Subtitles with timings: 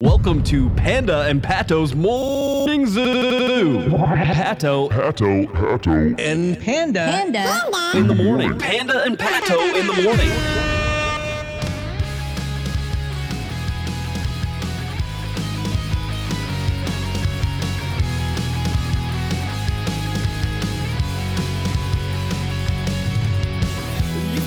[0.00, 3.80] Welcome to Panda and Pato's Morning Zoo.
[3.88, 7.00] Pato Pato, Pato, and Panda.
[7.04, 7.98] Panda.
[7.98, 8.56] in the morning.
[8.60, 10.30] Panda and Pato in the morning.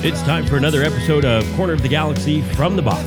[0.04, 3.04] It's time for another episode of Corner of the Galaxy from the Box,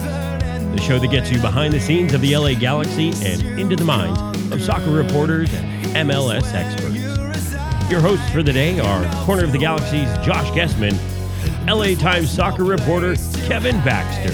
[0.75, 3.83] the show that gets you behind the scenes of the LA Galaxy and into the
[3.85, 4.19] minds
[4.51, 7.89] of soccer reporters and MLS experts.
[7.89, 10.97] Your hosts for the day are Corner of the Galaxy's Josh Gessman,
[11.67, 13.15] LA Times soccer reporter
[13.47, 14.33] Kevin Baxter.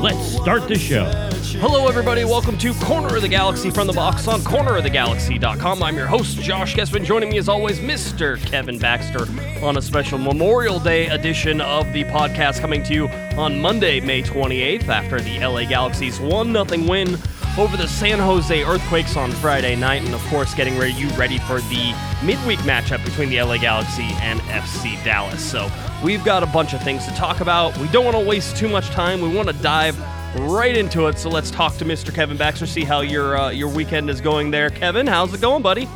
[0.00, 1.31] Let's start the show.
[1.56, 2.24] Hello, everybody.
[2.24, 5.82] Welcome to Corner of the Galaxy from the box on cornerofthegalaxy.com.
[5.82, 7.04] I'm your host, Josh Gessman.
[7.04, 8.38] Joining me, as always, Mr.
[8.46, 9.26] Kevin Baxter
[9.62, 14.22] on a special Memorial Day edition of the podcast coming to you on Monday, May
[14.22, 17.18] 28th, after the LA Galaxy's 1 0 win
[17.58, 20.02] over the San Jose Earthquakes on Friday night.
[20.02, 24.40] And, of course, getting you ready for the midweek matchup between the LA Galaxy and
[24.42, 25.44] FC Dallas.
[25.44, 25.70] So,
[26.02, 27.76] we've got a bunch of things to talk about.
[27.76, 29.20] We don't want to waste too much time.
[29.20, 29.98] We want to dive
[30.36, 31.18] right into it.
[31.18, 32.14] So let's talk to Mr.
[32.14, 34.70] Kevin Baxter, see how your uh, your weekend is going there.
[34.70, 35.88] Kevin, how's it going, buddy?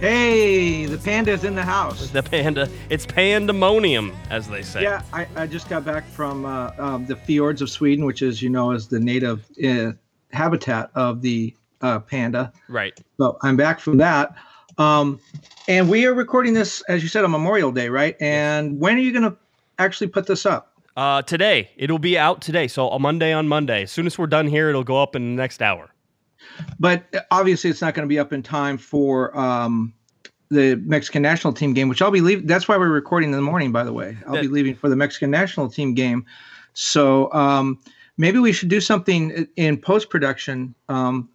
[0.00, 2.10] Hey, the panda's in the house.
[2.10, 4.82] The panda, it's pandemonium, as they say.
[4.82, 8.40] Yeah, I, I just got back from uh, um, the fjords of Sweden, which is,
[8.40, 9.92] you know, is the native uh,
[10.30, 12.52] habitat of the uh, panda.
[12.68, 12.96] Right.
[13.16, 14.36] So I'm back from that.
[14.78, 15.18] Um,
[15.66, 18.16] and we are recording this, as you said, on Memorial Day, right?
[18.20, 19.36] And when are you going to
[19.80, 20.77] actually put this up?
[20.98, 22.66] Uh, today, it'll be out today.
[22.66, 23.84] So a Monday on Monday.
[23.84, 25.94] As soon as we're done here, it'll go up in the next hour.
[26.80, 29.94] But obviously, it's not going to be up in time for um,
[30.50, 32.48] the Mexican national team game, which I'll be leaving.
[32.48, 34.18] That's why we're recording in the morning, by the way.
[34.26, 36.26] I'll That- be leaving for the Mexican national team game.
[36.72, 37.78] So um,
[38.16, 41.28] maybe we should do something in post production um,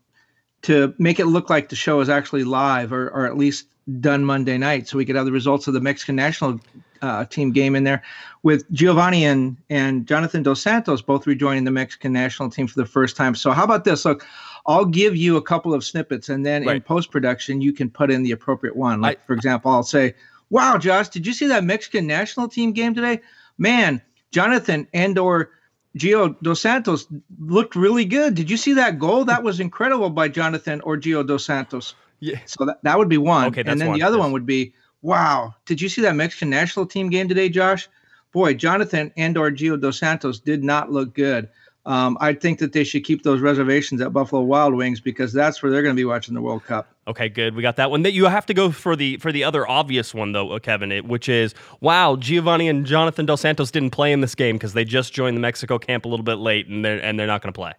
[0.64, 3.68] to make it look like the show is actually live or, or at least
[4.02, 6.60] done Monday night so we could have the results of the Mexican national
[7.04, 8.02] uh, team game in there
[8.42, 12.86] with Giovanni and, and Jonathan Dos Santos both rejoining the Mexican national team for the
[12.86, 13.36] first time.
[13.36, 14.06] So how about this?
[14.06, 14.26] Look,
[14.66, 18.10] I'll give you a couple of snippets and then in post production you can put
[18.10, 19.02] in the appropriate one.
[19.02, 20.16] Like I- for example, I'll say,
[20.50, 23.20] "Wow, Josh, did you see that Mexican national team game today?
[23.58, 24.02] Man,
[24.32, 25.52] Jonathan and or
[25.98, 27.08] Gio Dos Santos
[27.40, 28.34] looked really good.
[28.34, 29.26] Did you see that goal?
[29.26, 31.94] That was incredible by Jonathan or Gio Dos Santos.
[32.20, 32.40] Yeah.
[32.46, 33.48] So that, that would be one.
[33.48, 34.24] Okay, that's and then one, the other yes.
[34.24, 37.88] one would be, wow, did you see that Mexican national team game today, Josh?
[38.32, 41.48] Boy, Jonathan and or Gio Dos Santos did not look good.
[41.86, 45.62] Um, I think that they should keep those reservations at Buffalo Wild Wings because that's
[45.62, 46.88] where they're going to be watching the World Cup.
[47.08, 47.56] Okay, good.
[47.56, 48.04] We got that one.
[48.04, 50.94] That you have to go for the for the other obvious one though, uh, Kevin,
[50.94, 54.72] it, which is wow, Giovanni and Jonathan Dos Santos didn't play in this game because
[54.72, 57.42] they just joined the Mexico camp a little bit late, and they're and they're not
[57.42, 57.74] going to play.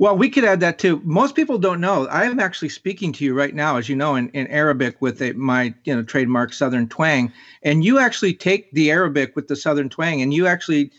[0.00, 1.02] Well, we could add that too.
[1.04, 2.06] Most people don't know.
[2.06, 5.20] I am actually speaking to you right now, as you know, in, in Arabic with
[5.20, 7.30] a, my you know trademark Southern twang,
[7.62, 10.90] and you actually take the Arabic with the Southern twang, and you actually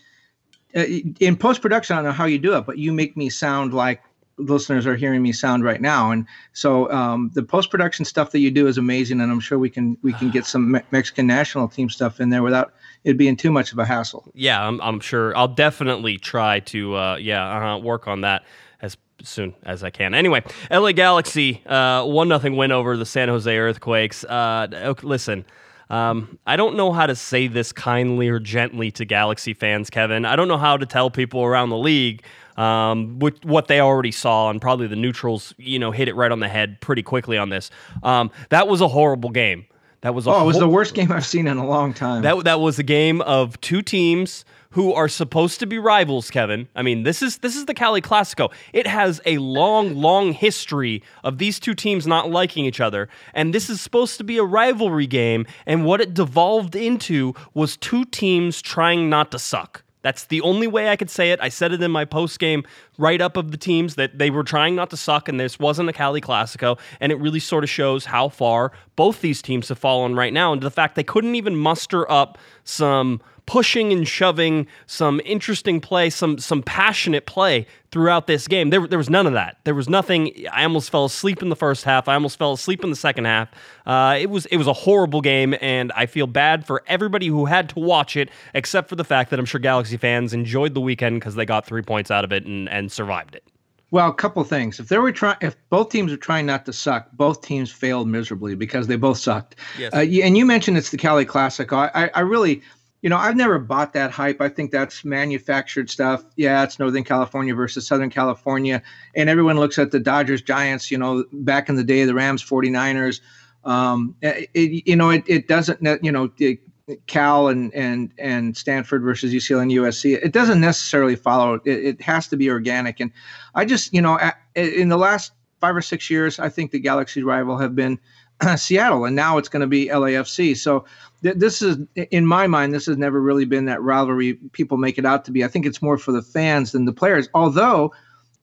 [0.76, 0.86] uh,
[1.20, 3.74] in post production, I don't know how you do it, but you make me sound
[3.74, 4.04] like
[4.38, 6.12] listeners are hearing me sound right now.
[6.12, 9.58] And so um, the post production stuff that you do is amazing, and I'm sure
[9.58, 13.18] we can we can get some Me- Mexican national team stuff in there without it
[13.18, 14.32] being too much of a hassle.
[14.36, 15.36] Yeah, I'm, I'm sure.
[15.36, 18.44] I'll definitely try to, uh, yeah, uh, work on that
[18.82, 20.14] as soon as I can.
[20.14, 24.24] Anyway, LA Galaxy, uh, one nothing win over the San Jose Earthquakes.
[24.24, 25.46] Uh, listen.
[25.90, 30.24] Um, I don't know how to say this kindly or gently to Galaxy fans, Kevin.
[30.24, 32.24] I don't know how to tell people around the league
[32.56, 36.40] um, what they already saw, and probably the neutrals, you know, hit it right on
[36.40, 37.72] the head pretty quickly on this.
[38.04, 39.66] Um, that was a horrible game.
[40.02, 42.24] That was a Oh, it was the worst game I've seen in a long time.
[42.24, 46.68] that that was a game of two teams who are supposed to be rivals, Kevin.
[46.76, 48.52] I mean, this is this is the Cali Classico.
[48.74, 53.54] It has a long, long history of these two teams not liking each other, and
[53.54, 55.46] this is supposed to be a rivalry game.
[55.66, 59.84] And what it devolved into was two teams trying not to suck.
[60.02, 61.40] That's the only way I could say it.
[61.42, 62.64] I said it in my post game
[62.98, 65.90] write up of the teams that they were trying not to suck, and this wasn't
[65.90, 66.80] a Cali Classico.
[67.00, 70.54] And it really sort of shows how far both these teams have fallen right now,
[70.54, 73.22] and the fact they couldn't even muster up some
[73.52, 78.70] pushing and shoving, some interesting play, some some passionate play throughout this game.
[78.70, 79.58] There, there was none of that.
[79.66, 80.32] There was nothing.
[80.54, 82.08] I almost fell asleep in the first half.
[82.08, 83.50] I almost fell asleep in the second half.
[83.86, 87.44] Uh, it was it was a horrible game, and I feel bad for everybody who
[87.44, 90.82] had to watch it, except for the fact that I'm sure Galaxy fans enjoyed the
[90.82, 93.44] weekend because they got three points out of it and, and survived it.
[93.92, 94.80] Well, a couple things.
[94.80, 98.08] If they were trying, if both teams are trying not to suck, both teams failed
[98.08, 99.58] miserably because they both sucked.
[99.78, 99.94] Yes.
[99.94, 101.74] Uh, and you mentioned it's the Cali Classic.
[101.74, 102.62] I, I, I really,
[103.02, 104.42] you know, I've never bought that hype.
[104.42, 106.24] I think that's manufactured stuff.
[106.36, 108.82] Yeah, it's Northern California versus Southern California.
[109.16, 112.44] And everyone looks at the Dodgers, Giants, you know, back in the day, the Rams,
[112.44, 113.20] 49ers.
[113.64, 114.50] Um, it,
[114.88, 116.60] you know, it, it doesn't, you know, it,
[117.08, 121.56] Cal and, and, and Stanford versus UCLA and USC, it doesn't necessarily follow.
[121.66, 123.00] It, it has to be organic.
[123.00, 123.12] And
[123.56, 124.20] I just, you know,
[124.56, 128.00] in the last five or six years, I think the Galaxy rival have been
[128.58, 130.58] Seattle, and now it's going to be LAFC.
[130.58, 130.86] So
[131.24, 134.98] th- this is, in my mind, this has never really been that rivalry people make
[134.98, 135.44] it out to be.
[135.44, 137.30] I think it's more for the fans than the players.
[137.34, 137.94] Although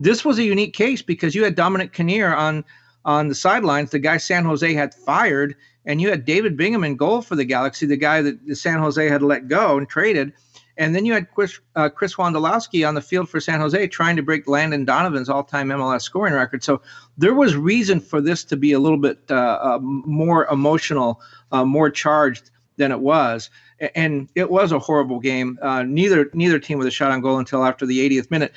[0.01, 2.65] this was a unique case because you had Dominic Kinnear on
[3.05, 5.55] on the sidelines, the guy San Jose had fired,
[5.87, 9.09] and you had David Bingham in goal for the Galaxy, the guy that San Jose
[9.09, 10.33] had let go and traded.
[10.79, 14.15] And then you had Chris, uh, Chris Wondolowski on the field for San Jose trying
[14.17, 16.63] to break Landon Donovan's all-time MLS scoring record.
[16.63, 16.81] So
[17.19, 21.21] there was reason for this to be a little bit uh, uh, more emotional,
[21.51, 23.51] uh, more charged than it was.
[23.97, 25.59] And it was a horrible game.
[25.61, 28.53] Uh, neither neither team with a shot on goal until after the 80th minute.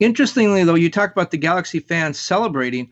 [0.00, 2.90] Interestingly, though, you talk about the Galaxy fans celebrating.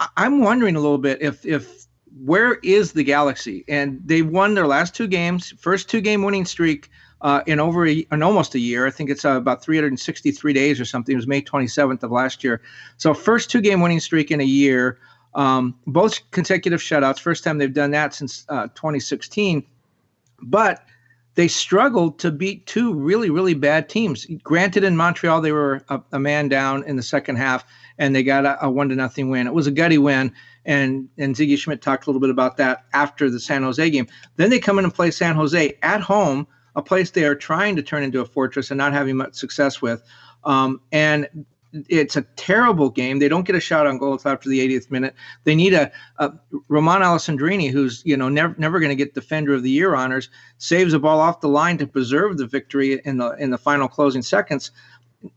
[0.00, 1.86] I- I'm wondering a little bit if if
[2.24, 3.64] where is the Galaxy?
[3.68, 6.90] And they won their last two games, first two game winning streak
[7.20, 8.86] uh, in over a, in almost a year.
[8.86, 11.12] I think it's uh, about 363 days or something.
[11.12, 12.60] It was May 27th of last year.
[12.96, 14.98] So first two game winning streak in a year.
[15.34, 17.18] Um, both consecutive shutouts.
[17.18, 19.64] First time they've done that since uh, 2016.
[20.42, 20.84] But
[21.34, 24.26] they struggled to beat two really really bad teams.
[24.42, 27.64] Granted, in Montreal they were a, a man down in the second half,
[27.98, 29.46] and they got a, a one to nothing win.
[29.46, 30.32] It was a gutty win
[30.66, 34.06] and and Sigi Schmid talked a little bit about that after the San Jose game.
[34.36, 36.46] Then they come in and play San Jose at home
[36.76, 39.80] a place they are trying to turn into a fortress and not having much success
[39.80, 40.02] with.
[40.44, 41.28] Um, and
[41.88, 43.18] it's a terrible game.
[43.18, 45.14] They don't get a shot on goal after the 80th minute.
[45.44, 46.32] They need a, a
[46.68, 50.28] Romain Alessandrini, who's you know never never going to get Defender of the Year honors,
[50.58, 53.88] saves a ball off the line to preserve the victory in the in the final
[53.88, 54.70] closing seconds.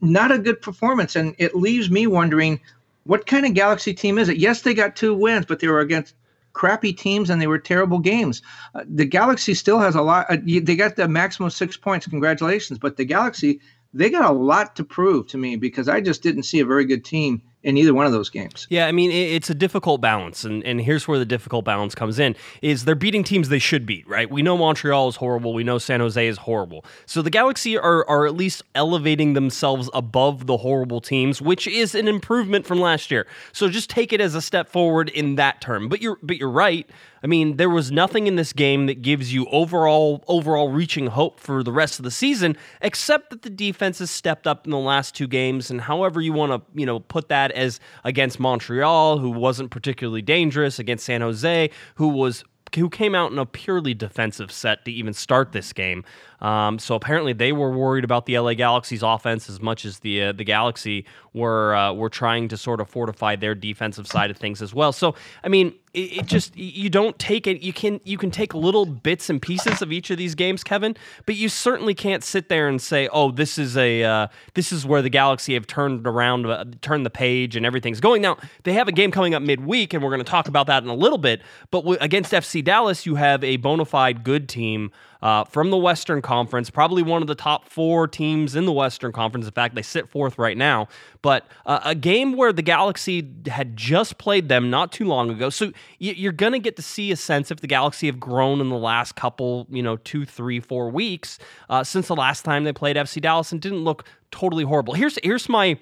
[0.02, 2.60] Not a good performance, and it leaves me wondering
[3.06, 4.38] what kind of Galaxy team is it.
[4.38, 6.14] Yes, they got two wins, but they were against
[6.58, 8.42] crappy teams and they were terrible games.
[8.74, 10.26] Uh, the Galaxy still has a lot.
[10.28, 12.08] Uh, they got the maximum six points.
[12.08, 12.80] Congratulations.
[12.80, 13.62] But the Galaxy,
[13.94, 16.86] they got a lot to prove to me because I just didn't see a very
[16.86, 18.68] good team in either one of those games.
[18.70, 22.20] Yeah, I mean it's a difficult balance, and and here's where the difficult balance comes
[22.20, 24.30] in: is they're beating teams they should beat, right?
[24.30, 28.08] We know Montreal is horrible, we know San Jose is horrible, so the Galaxy are
[28.08, 33.12] are at least elevating themselves above the horrible teams, which is an improvement from last
[33.12, 33.28] year.
[33.52, 35.90] So just take it as a step forward in that term.
[35.90, 36.88] But you're but you're right.
[37.24, 41.40] I mean, there was nothing in this game that gives you overall overall reaching hope
[41.40, 44.78] for the rest of the season, except that the defense has stepped up in the
[44.78, 45.72] last two games.
[45.72, 50.22] And however you want to, you know, put that as against Montreal, who wasn't particularly
[50.22, 52.44] dangerous, against San Jose, who was
[52.76, 56.04] who came out in a purely defensive set to even start this game.
[56.40, 60.24] Um, so apparently they were worried about the LA Galaxy's offense as much as the
[60.24, 64.38] uh, the Galaxy were uh, were trying to sort of fortify their defensive side of
[64.38, 64.92] things as well.
[64.92, 67.62] So I mean, it, it, just you don't take it.
[67.62, 70.96] You can you can take little bits and pieces of each of these games, Kevin,
[71.26, 74.86] but you certainly can't sit there and say, oh, this is a uh, this is
[74.86, 78.22] where the Galaxy have turned around, uh, turned the page, and everything's going.
[78.22, 80.84] Now they have a game coming up midweek, and we're going to talk about that
[80.84, 81.42] in a little bit.
[81.72, 84.92] But w- against FC Dallas, you have a bona fide good team
[85.22, 89.12] uh, from the Western Conference, probably one of the top four teams in the Western
[89.12, 89.46] Conference.
[89.46, 90.88] In fact, they sit fourth right now.
[91.22, 95.50] But uh, a game where the Galaxy had just played them not too long ago.
[95.50, 98.70] So you're going to get to see a sense if the Galaxy have grown in
[98.70, 101.40] the last couple, you know, two, three, four weeks
[101.70, 104.94] uh, since the last time they played FC Dallas and didn't look totally horrible.
[104.94, 105.78] Here's here's my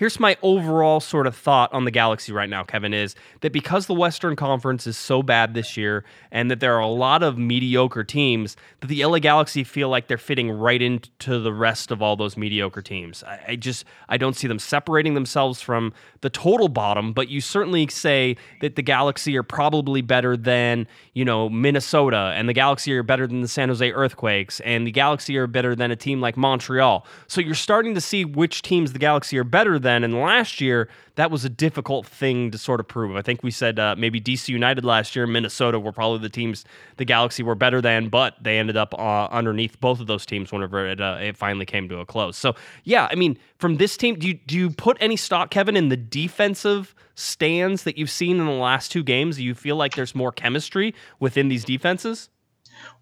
[0.00, 3.84] here's my overall sort of thought on the Galaxy right now, Kevin, is that because
[3.84, 7.36] the Western Conference is so bad this year and that there are a lot of
[7.36, 12.00] mediocre teams, that the LA Galaxy feel like they're fitting right into the rest of
[12.00, 13.22] all those mediocre teams.
[13.24, 15.92] I, I just I don't see them separating themselves from
[16.22, 21.26] the total bottom, but you certainly say that the Galaxy are probably better than, you
[21.26, 25.36] know, Minnesota and the Galaxy are better than the San Jose Earthquakes and the Galaxy
[25.36, 27.04] are better than a team like Montreal.
[27.26, 30.04] So you're starting to see which teams the Galaxy are better than then.
[30.04, 33.16] And last year, that was a difficult thing to sort of prove.
[33.16, 36.64] I think we said uh, maybe DC United last year, Minnesota were probably the teams
[36.96, 40.52] the Galaxy were better than, but they ended up uh, underneath both of those teams
[40.52, 42.36] whenever it, uh, it finally came to a close.
[42.36, 42.54] So
[42.84, 45.88] yeah, I mean, from this team, do you do you put any stock, Kevin, in
[45.88, 49.36] the defensive stands that you've seen in the last two games?
[49.36, 52.30] Do you feel like there's more chemistry within these defenses?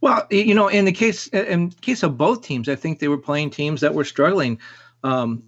[0.01, 3.19] Well, you know, in the case in case of both teams, I think they were
[3.19, 4.59] playing teams that were struggling.
[5.05, 5.43] Um,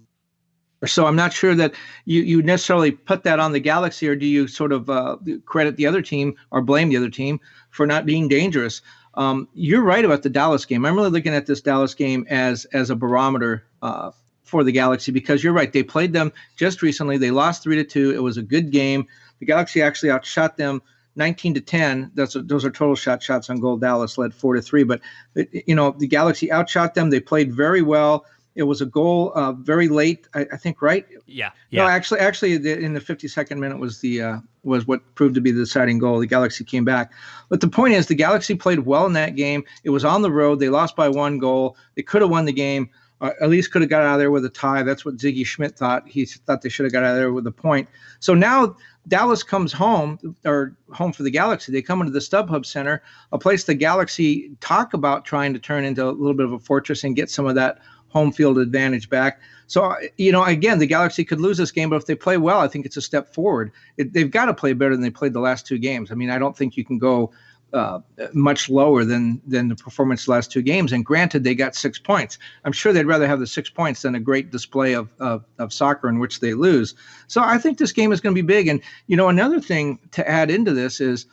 [0.85, 1.73] so I'm not sure that
[2.05, 5.77] you, you necessarily put that on the Galaxy, or do you sort of uh, credit
[5.77, 8.81] the other team or blame the other team for not being dangerous?
[9.15, 10.85] Um, you're right about the Dallas game.
[10.85, 14.11] I'm really looking at this Dallas game as as a barometer uh,
[14.43, 15.71] for the Galaxy because you're right.
[15.71, 17.17] They played them just recently.
[17.17, 18.11] They lost three to two.
[18.11, 19.05] It was a good game.
[19.39, 20.81] The Galaxy actually outshot them
[21.15, 22.11] 19 to 10.
[22.15, 23.77] That's a, those are total shot shots on goal.
[23.77, 25.01] Dallas led four to three, but
[25.35, 27.09] it, you know the Galaxy outshot them.
[27.09, 28.25] They played very well.
[28.55, 31.05] It was a goal uh, very late, I, I, think, right?
[31.25, 31.51] Yeah.
[31.69, 31.83] yeah.
[31.83, 35.51] No, actually, actually, in the 52nd minute was the uh, was what proved to be
[35.51, 36.19] the deciding goal.
[36.19, 37.13] The Galaxy came back,
[37.49, 39.63] but the point is, the Galaxy played well in that game.
[39.83, 40.59] It was on the road.
[40.59, 41.77] They lost by one goal.
[41.95, 42.89] They could have won the game.
[43.21, 44.81] Uh, at least could have got out of there with a tie.
[44.81, 46.07] That's what Sigi Schmid thought.
[46.07, 47.87] He thought they should have got out of there with a point.
[48.19, 48.75] So now
[49.07, 51.71] Dallas comes home or home for the Galaxy.
[51.71, 55.83] They come into the StubHub Center, a place the Galaxy talk about trying to turn
[55.83, 57.79] into a little bit of a fortress and get some of that
[58.11, 59.41] home field advantage back.
[59.67, 62.59] So, you know, again, the Galaxy could lose this game, but if they play well,
[62.59, 63.71] I think it's a step forward.
[63.97, 66.11] It, they've got to play better than they played the last two games.
[66.11, 67.31] I mean, I don't think you can go
[67.73, 67.99] uh,
[68.33, 70.91] much lower than than the performance the last two games.
[70.91, 72.37] And granted, they got six points.
[72.65, 75.71] I'm sure they'd rather have the six points than a great display of of, of
[75.71, 76.93] soccer in which they lose.
[77.27, 78.67] So I think this game is going to be big.
[78.67, 81.27] And you know, another thing to add into this is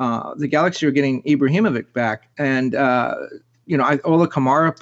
[0.00, 3.14] uh, the Galaxy are getting Ibrahimovic back, and uh,
[3.66, 4.76] you know, Ola Kamara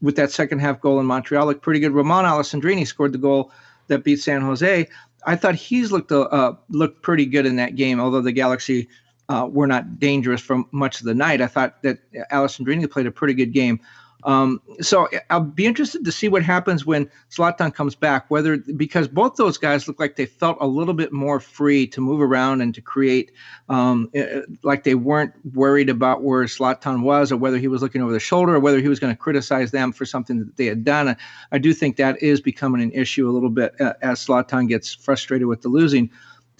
[0.00, 1.92] with that second half goal in Montreal looked pretty good.
[1.92, 3.50] Romain Alessandrini scored the goal
[3.88, 4.88] that beat San Jose.
[5.24, 8.88] I thought he's looked uh, looked pretty good in that game, although the Galaxy
[9.28, 11.40] uh, were not dangerous for much of the night.
[11.40, 11.98] I thought that
[12.30, 13.80] Alessandrini played a pretty good game.
[14.24, 18.30] Um, so I'll be interested to see what happens when Zlatan comes back.
[18.30, 22.00] Whether because both those guys look like they felt a little bit more free to
[22.00, 23.32] move around and to create,
[23.68, 28.02] um, eh, like they weren't worried about where Zlatan was or whether he was looking
[28.02, 30.66] over the shoulder or whether he was going to criticize them for something that they
[30.66, 31.16] had done.
[31.50, 34.94] I do think that is becoming an issue a little bit uh, as Zlatan gets
[34.94, 36.10] frustrated with the losing.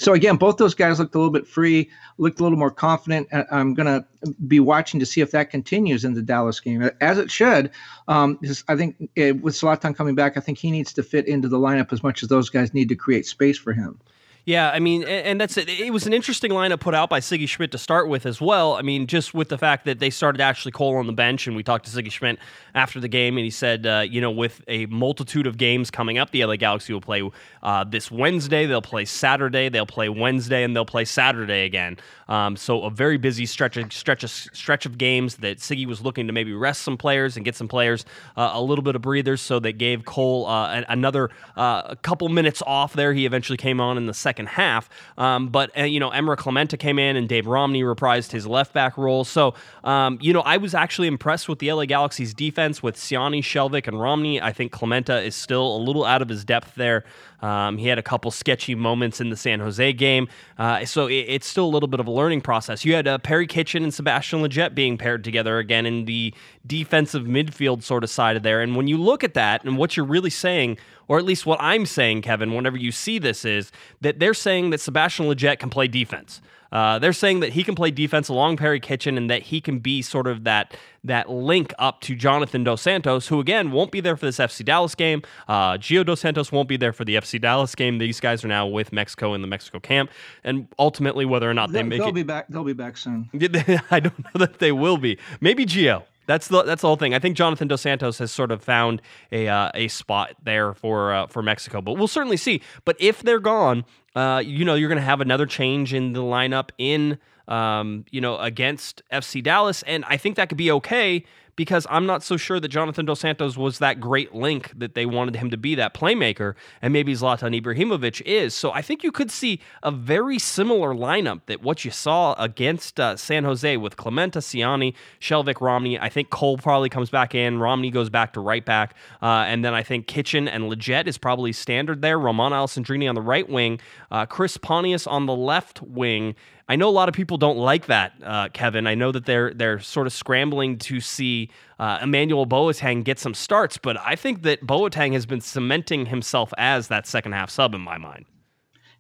[0.03, 3.29] So again, both those guys looked a little bit free, looked a little more confident.
[3.53, 4.05] I'm going to
[4.49, 7.71] be watching to see if that continues in the Dallas game, as it should.
[8.09, 11.47] Um, I think uh, with Zlatan coming back, I think he needs to fit into
[11.47, 14.01] the lineup as much as those guys need to create space for him.
[14.45, 15.69] Yeah, I mean, and that's it.
[15.69, 18.75] It was an interesting lineup put out by Sigi Schmid to start with as well.
[18.75, 21.55] I mean, just with the fact that they started Ashley Cole on the bench, and
[21.55, 22.39] we talked to Sigi Schmid
[22.75, 26.19] after the game, and he said, uh, you know, with a multitude of games coming
[26.19, 27.23] up, the LA Galaxy will play
[27.63, 31.97] uh, this Wednesday, they'll play Saturday, they'll play Wednesday, and they'll play Saturday again.
[32.29, 36.01] Um, so a very busy stretch of, stretch of, stretch of games that Sigi was
[36.01, 38.05] looking to maybe rest some players and get some players
[38.37, 42.61] uh, a little bit of breathers, so that gave Cole uh, another uh, couple minutes
[42.67, 43.13] off there.
[43.13, 44.89] He eventually came on in the second second half.
[45.19, 48.73] Um, but uh, you know, Emre Clemente came in and Dave Romney reprised his left
[48.73, 49.25] back role.
[49.25, 53.41] So um, you know, I was actually impressed with the LA Galaxy's defense with Ciani,
[53.41, 54.41] Skjelvik, and Romney.
[54.41, 57.05] I think Clementa is still a little out of his depth there.
[57.43, 61.25] Um, he had a couple sketchy moments in the San Jose game, uh, so it,
[61.29, 62.85] it's still a little bit of a learning process.
[62.85, 66.33] You had uh, Perry Kitchen and Sebastian Lletget being paired together again in the
[66.67, 68.61] defensive midfield sort of side of there.
[68.61, 70.79] And when you look at that and what you're really saying,
[71.09, 74.71] or at least what I'm saying, Kevin, whenever you see this, is that they're saying
[74.71, 76.41] that Sebastian Lletget can play defense.
[76.73, 79.79] Uh, they're saying that he can play defense along Perry Kitchen and that he can
[79.79, 84.01] be sort of that that link up to Jonathan Dos Santos, who again won't be
[84.01, 85.21] there for this FC Dallas game.
[85.49, 87.99] Uh, Gio Dos Santos won't be there for the FC Dallas game.
[87.99, 90.11] These guys are now with Mexico in the Mexico camp,
[90.45, 92.47] and ultimately whether or not they they'll, make they'll it, be back.
[92.49, 93.29] They'll be back soon.
[93.91, 95.19] I don't know that they will be.
[95.43, 96.05] Maybe Gio.
[96.27, 97.15] That's the that's the whole thing.
[97.15, 101.13] I think Jonathan Dos Santos has sort of found a uh, a spot there for
[101.13, 102.63] uh, for Mexico, but we'll certainly see.
[102.85, 106.21] But if they're gone, uh, you know, you're going to have another change in the
[106.21, 111.25] lineup in um, you know against FC Dallas, and I think that could be okay
[111.55, 115.05] because I'm not so sure that Jonathan Dos Santos was that great link that they
[115.05, 118.55] wanted him to be, that playmaker, and maybe Zlatan Ibrahimovic is.
[118.55, 122.99] So I think you could see a very similar lineup that what you saw against
[122.99, 125.99] uh, San Jose with Clemente, Ciani, Skjelvik, Romney.
[125.99, 127.59] I think Cole probably comes back in.
[127.59, 128.95] Romney goes back to right back.
[129.21, 132.19] Uh, and then I think Kitchen and Lletget is probably standard there.
[132.19, 133.79] Romain Alessandrini on the right wing,
[134.11, 136.35] uh, Chris Pontius on the left wing,
[136.69, 138.87] I know a lot of people don't like that, uh, Kevin.
[138.87, 141.42] I know that they're they're sort of scrambling to see
[141.79, 146.53] uh, Emmanuel Boateng get some starts, but I think that Boateng has been cementing himself
[146.59, 148.27] as that second half sub in my mind.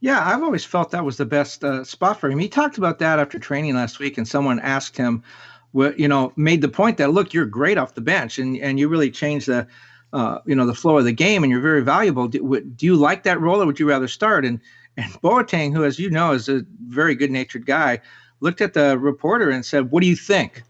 [0.01, 2.39] Yeah, I've always felt that was the best uh, spot for him.
[2.39, 5.23] He talked about that after training last week, and someone asked him,
[5.73, 8.79] well, you know, made the point that look, you're great off the bench, and and
[8.79, 9.67] you really changed the.
[10.15, 12.29] Uh, you know the flow of the game, and you're very valuable.
[12.29, 14.45] Do, do you like that role, or would you rather start?
[14.45, 14.61] And
[14.97, 18.01] and Boateng, who, as you know, is a very good natured guy,
[18.41, 20.63] looked at the reporter and said, What do you think?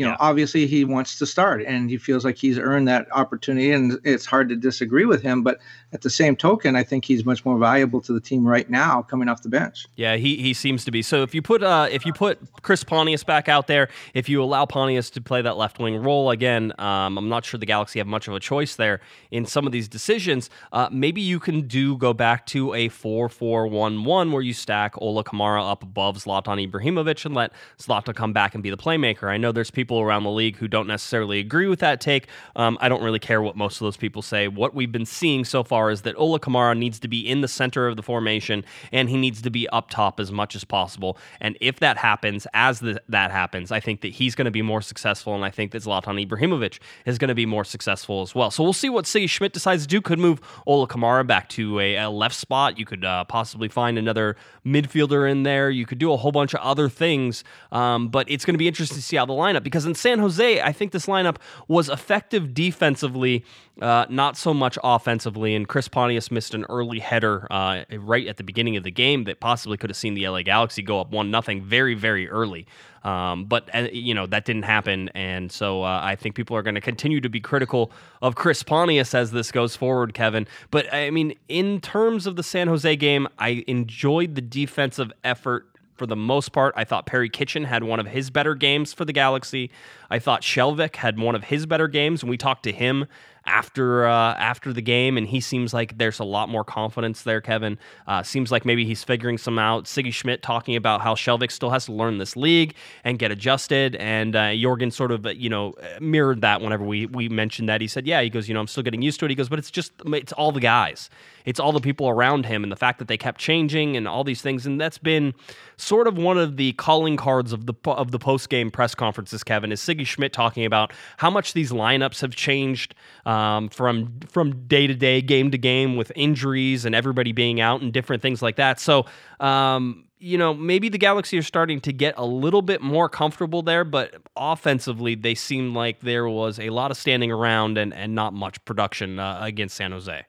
[0.00, 0.16] You know, Yeah.
[0.28, 4.24] obviously he wants to start and he feels like he's earned that opportunity, and it's
[4.24, 5.42] hard to disagree with him.
[5.42, 5.58] But
[5.92, 9.02] at the same token, I think he's much more valuable to the team right now,
[9.02, 9.84] coming off the bench.
[9.96, 11.02] Yeah, he, he seems to be.
[11.02, 14.42] So if you put uh, if you put Chris Pontius back out there, if you
[14.42, 17.98] allow Pontius to play that left wing role again, um, I'm not sure the Galaxy
[17.98, 20.48] have much of a choice there in some of these decisions.
[20.72, 25.70] Uh, maybe you can do go back to a 4-4-1-1 where you stack Ola Kamara
[25.70, 29.28] up above Zlatan Ibrahimovic and let Zlatan come back and be the playmaker.
[29.28, 32.28] I know there's people around the league who don't necessarily agree with that take.
[32.54, 34.46] Um, I don't really care what most of those people say.
[34.46, 37.48] What we've been seeing so far is that Ola Kamara needs to be in the
[37.48, 41.18] center of the formation and he needs to be up top as much as possible.
[41.40, 44.62] And if that happens, as the, that happens, I think that he's going to be
[44.62, 48.34] more successful, and I think that Zlatan Ibrahimovic is going to be more successful as
[48.34, 48.50] well.
[48.50, 50.00] So we'll see what Sigi Schmid decides to do.
[50.00, 52.78] Could move Ola Kamara back to a, a left spot.
[52.78, 55.70] You could uh, possibly find another midfielder in there.
[55.70, 58.68] You could do a whole bunch of other things, um, but it's going to be
[58.68, 61.36] interesting to see how the lineup because in San Jose, I think this lineup
[61.68, 63.44] was effective defensively,
[63.80, 65.54] uh, not so much offensively.
[65.54, 69.24] And Chris Pontius missed an early header uh, right at the beginning of the game
[69.24, 72.66] that possibly could have seen the LA Galaxy go up one nothing very very early.
[73.02, 76.62] Um, but uh, you know that didn't happen, and so uh, I think people are
[76.62, 80.46] going to continue to be critical of Chris Pontius as this goes forward, Kevin.
[80.70, 85.66] But I mean, in terms of the San Jose game, I enjoyed the defensive effort
[86.00, 86.72] for the most part.
[86.78, 89.70] I thought Perry Kitchen had one of his better games for the Galaxy.
[90.08, 93.06] I thought Skjelvik had one of his better games, and we talked to him
[93.44, 97.40] after uh, after the game, and he seems like there's a lot more confidence there.
[97.40, 99.84] Kevin uh, seems like maybe he's figuring some out.
[99.84, 103.96] Sigi Schmid talking about how Skjelvik still has to learn this league and get adjusted,
[103.96, 107.80] and uh, Jorgen sort of you know mirrored that whenever we we mentioned that.
[107.80, 109.50] He said, "Yeah," he goes, "You know, I'm still getting used to it." He goes,
[109.50, 111.10] "But it's just it's all the guys."
[111.46, 114.24] It's all the people around him and the fact that they kept changing and all
[114.24, 115.34] these things, and that's been
[115.80, 119.42] sort of one of the calling cards of the of the post game press conferences.
[119.42, 122.94] Kevin is Sigi Schmid talking about how much these lineups have changed
[123.26, 127.80] um, from from day to day, game to game, with injuries and everybody being out
[127.80, 128.80] and different things like that.
[128.80, 129.06] So.
[129.40, 133.62] Um, you know, maybe the Galaxy are starting to get a little bit more comfortable
[133.62, 138.14] there, but offensively, they seem like there was a lot of standing around and, and
[138.14, 140.26] not much production uh, against San Jose.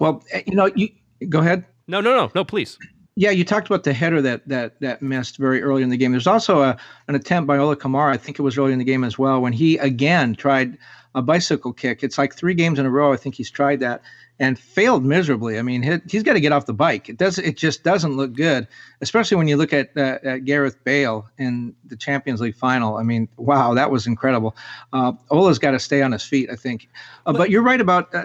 [0.00, 0.88] Well, eh, you know, you
[1.28, 1.64] go ahead.
[1.86, 2.76] No, no, no, no, please.
[3.20, 6.10] Yeah, you talked about the header that that that missed very early in the game.
[6.10, 8.84] There's also a, an attempt by Ola Kamara, I think it was early in the
[8.84, 10.78] game as well, when he again tried
[11.14, 12.02] a bicycle kick.
[12.02, 13.12] It's like three games in a row.
[13.12, 14.00] I think he's tried that
[14.38, 15.58] and failed miserably.
[15.58, 17.10] I mean, he, he's got to get off the bike.
[17.10, 17.38] It does.
[17.38, 18.66] It just doesn't look good,
[19.02, 22.96] especially when you look at, uh, at Gareth Bale in the Champions League final.
[22.96, 24.56] I mean, wow, that was incredible.
[24.94, 26.88] Uh, Ola's got to stay on his feet, I think.
[27.26, 28.14] Uh, but you're right about.
[28.14, 28.22] Uh,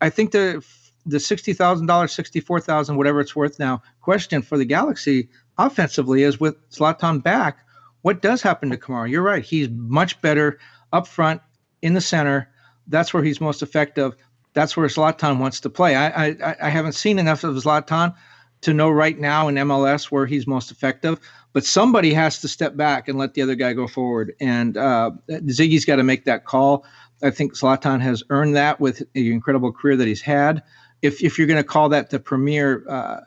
[0.00, 0.64] I think the
[1.08, 3.82] the sixty thousand dollars, sixty four thousand, whatever it's worth now.
[4.00, 7.58] Question for the Galaxy offensively is with Zlatan back,
[8.02, 9.10] what does happen to Kamara?
[9.10, 10.58] You're right; he's much better
[10.92, 11.40] up front
[11.82, 12.48] in the center.
[12.86, 14.14] That's where he's most effective.
[14.54, 15.96] That's where Zlatan wants to play.
[15.96, 18.14] I I, I haven't seen enough of Zlatan
[18.60, 21.20] to know right now in MLS where he's most effective.
[21.52, 24.34] But somebody has to step back and let the other guy go forward.
[24.40, 26.84] And uh, Ziggy's got to make that call.
[27.22, 30.62] I think Zlatan has earned that with the incredible career that he's had
[31.02, 33.20] if if you're going to call that the premier uh,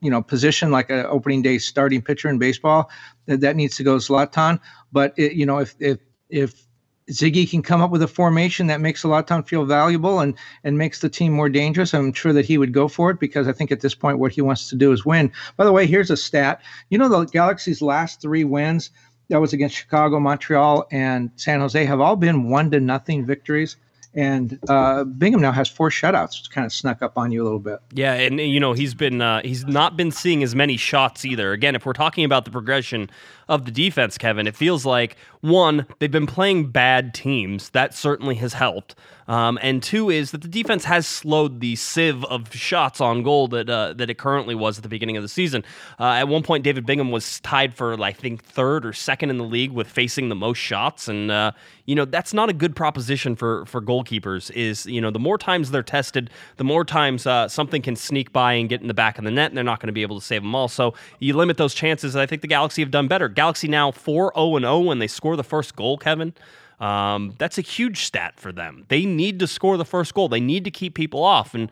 [0.00, 2.90] you know position like an opening day starting pitcher in baseball
[3.26, 4.60] that, that needs to go Zlatan
[4.92, 6.66] but it, you know if if if
[7.10, 10.34] Ziggy can come up with a formation that makes Zlatan feel valuable and
[10.64, 13.48] and makes the team more dangerous I'm sure that he would go for it because
[13.48, 15.32] I think at this point what he wants to do is win.
[15.56, 16.60] By the way here's a stat.
[16.90, 18.90] You know the Galaxy's last 3 wins
[19.28, 23.76] that was against Chicago Montreal and San Jose have all been one to nothing victories
[24.16, 26.38] and uh, Bingham now has four shutouts.
[26.38, 27.80] It's kind of snuck up on you a little bit.
[27.92, 31.52] Yeah, and you know he's been uh, he's not been seeing as many shots either.
[31.52, 33.10] Again, if we're talking about the progression
[33.48, 37.70] of the defense, Kevin, it feels like one they've been playing bad teams.
[37.70, 38.94] That certainly has helped.
[39.28, 43.48] Um, and two is that the defense has slowed the sieve of shots on goal
[43.48, 45.64] that uh, that it currently was at the beginning of the season.
[45.98, 49.38] Uh, at one point, David Bingham was tied for I think third or second in
[49.38, 51.52] the league with facing the most shots, and uh,
[51.86, 54.50] you know that's not a good proposition for for goalkeepers.
[54.52, 58.32] Is you know the more times they're tested, the more times uh, something can sneak
[58.32, 60.02] by and get in the back of the net, and they're not going to be
[60.02, 60.68] able to save them all.
[60.68, 62.14] So you limit those chances.
[62.14, 63.28] And I think the Galaxy have done better.
[63.36, 66.34] Galaxy now four zero and zero when they score the first goal, Kevin.
[66.80, 68.84] Um, that's a huge stat for them.
[68.88, 70.28] They need to score the first goal.
[70.28, 71.54] They need to keep people off.
[71.54, 71.70] And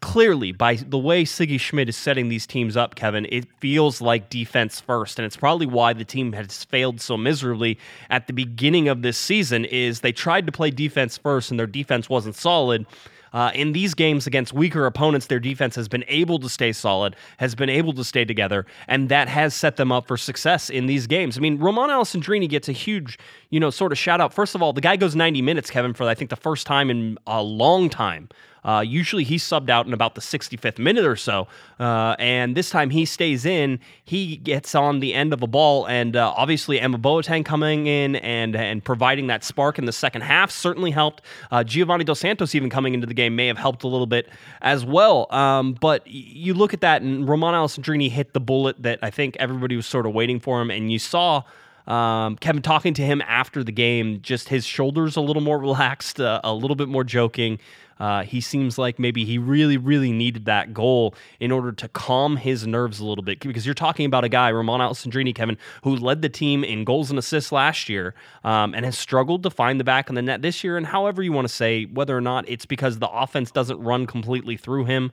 [0.00, 4.28] clearly, by the way Sigi Schmid is setting these teams up, Kevin, it feels like
[4.28, 5.18] defense first.
[5.18, 7.78] And it's probably why the team has failed so miserably
[8.10, 11.66] at the beginning of this season is they tried to play defense first and their
[11.66, 12.84] defense wasn't solid.
[13.32, 17.16] Uh, in these games against weaker opponents, their defense has been able to stay solid,
[17.38, 20.86] has been able to stay together, and that has set them up for success in
[20.86, 21.36] these games.
[21.36, 23.18] I mean, Romain Alessandrini gets a huge,
[23.50, 24.32] you know, sort of shout out.
[24.32, 26.90] First of all, the guy goes 90 minutes, Kevin, for I think the first time
[26.90, 28.28] in a long time.
[28.64, 31.48] Uh, usually he's subbed out in about the 65th minute or so,
[31.80, 33.80] uh, and this time he stays in.
[34.04, 38.16] He gets on the end of a ball, and uh, obviously Ema Boateng coming in
[38.16, 41.22] and and providing that spark in the second half certainly helped.
[41.50, 44.28] Uh, Giovanni Dos Santos even coming into the game may have helped a little bit
[44.60, 45.26] as well.
[45.32, 49.36] Um, but you look at that, and Romain Alessandrini hit the bullet that I think
[49.40, 51.42] everybody was sort of waiting for him, and you saw.
[51.84, 56.20] Um, Kevin talking to him after the game, just his shoulders a little more relaxed,
[56.20, 57.58] uh, a little bit more joking.
[57.98, 62.36] Uh, he seems like maybe he really, really needed that goal in order to calm
[62.36, 65.96] his nerves a little bit because you're talking about a guy, Romain Alessandrini, Kevin, who
[65.96, 69.78] led the team in goals and assists last year um, and has struggled to find
[69.78, 70.76] the back of the net this year.
[70.76, 74.06] And however you want to say, whether or not it's because the offense doesn't run
[74.06, 75.12] completely through him,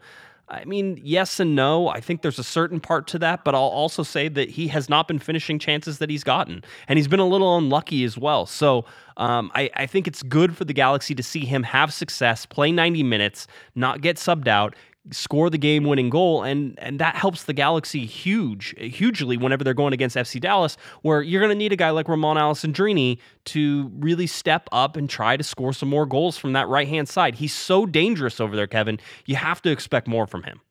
[0.49, 1.89] I mean, yes and no.
[1.89, 4.89] I think there's a certain part to that, but I'll also say that he has
[4.89, 8.45] not been finishing chances that he's gotten, and he's been a little unlucky as well.
[8.47, 8.85] So
[9.17, 12.71] um, I, I think it's good for the Galaxy to see him have success, play
[12.71, 14.75] 90 minutes, not get subbed out,
[15.11, 19.73] score the game winning goal and and that helps the Galaxy huge hugely whenever they're
[19.73, 23.91] going against FC Dallas where you're going to need a guy like Romain Alessandrini to
[23.95, 27.35] really step up and try to score some more goals from that right-hand side.
[27.35, 28.99] He's so dangerous over there Kevin.
[29.25, 30.61] You have to expect more from him.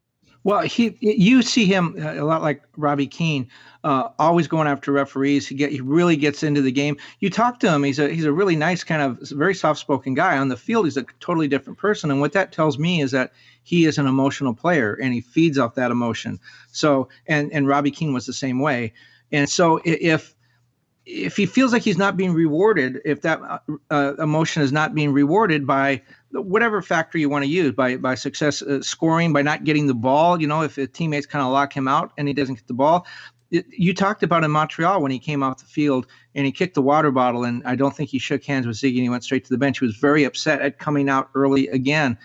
[0.44, 3.48] Well, he you see him a lot like Robbie Keane,
[3.84, 5.46] uh, always going after referees.
[5.46, 6.96] He get he really gets into the game.
[7.20, 10.14] You talk to him; he's a he's a really nice kind of very soft spoken
[10.14, 10.38] guy.
[10.38, 12.10] On the field, he's a totally different person.
[12.10, 13.32] And what that tells me is that
[13.64, 16.38] he is an emotional player and he feeds off that emotion.
[16.72, 18.92] So and and Robbie Keane was the same way.
[19.32, 20.34] And so if
[21.08, 23.58] if he feels like he's not being rewarded, if that uh,
[23.90, 28.14] uh emotion is not being rewarded by whatever factor you want to use, by by
[28.14, 31.50] success uh, scoring, by not getting the ball, you know, if his teammates kind of
[31.50, 33.06] lock him out and he doesn't get the ball,
[33.50, 36.74] it, you talked about in Montreal when he came off the field and he kicked
[36.74, 39.24] the water bottle, and I don't think he shook hands with Ziggy and he went
[39.24, 39.78] straight to the bench.
[39.78, 42.18] He was very upset at coming out early again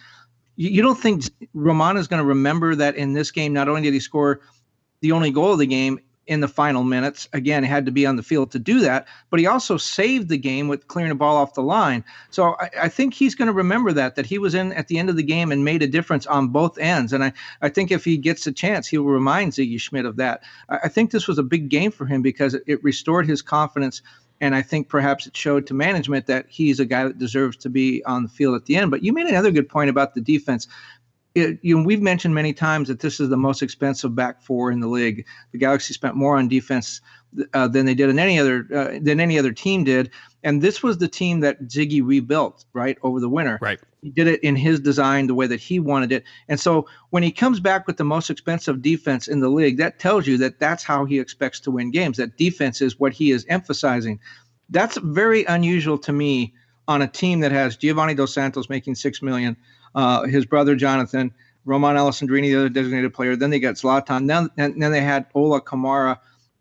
[0.55, 1.23] you don't think
[1.55, 4.41] Romain is going to remember that in this game, not only did he score
[5.01, 8.15] the only goal of the game in the final minutes, again, had to be on
[8.15, 11.35] the field to do that, but he also saved the game with clearing the ball
[11.35, 12.03] off the line.
[12.29, 14.97] So I, I think he's going to remember that, that he was in at the
[14.97, 17.11] end of the game and made a difference on both ends.
[17.11, 20.15] And I, I think if he gets a chance, he will remind Ziggy Schmidt of
[20.17, 20.43] that.
[20.69, 23.41] I, I think this was a big game for him because it, it restored his
[23.41, 24.01] confidence
[24.41, 27.69] and I think perhaps it showed to management that he's a guy that deserves to
[27.69, 28.91] be on the field at the end.
[28.91, 30.67] But you made another good point about the defense.
[31.35, 34.71] It, you know, we've mentioned many times that this is the most expensive back four
[34.71, 35.25] in the league.
[35.51, 37.01] The Galaxy spent more on defense
[37.53, 40.11] uh, than they did in any other uh, than any other team did,
[40.43, 43.57] and this was the team that Ziggy rebuilt right over the winter.
[43.61, 43.79] Right.
[44.03, 46.23] He did it in his design, the way that he wanted it.
[46.49, 49.97] And so when he comes back with the most expensive defense in the league, that
[49.97, 52.17] tells you that that's how he expects to win games.
[52.17, 54.19] That defense is what he is emphasizing.
[54.69, 56.53] That's very unusual to me
[56.87, 59.55] on a team that has Giovanni Dos Santos making six million,
[59.95, 61.33] uh, his brother Jonathan,
[61.65, 63.35] Romain Alessandrini, the other designated player.
[63.35, 64.27] Then they got Zlatan.
[64.27, 66.17] Then, and then they had Ola Kamara.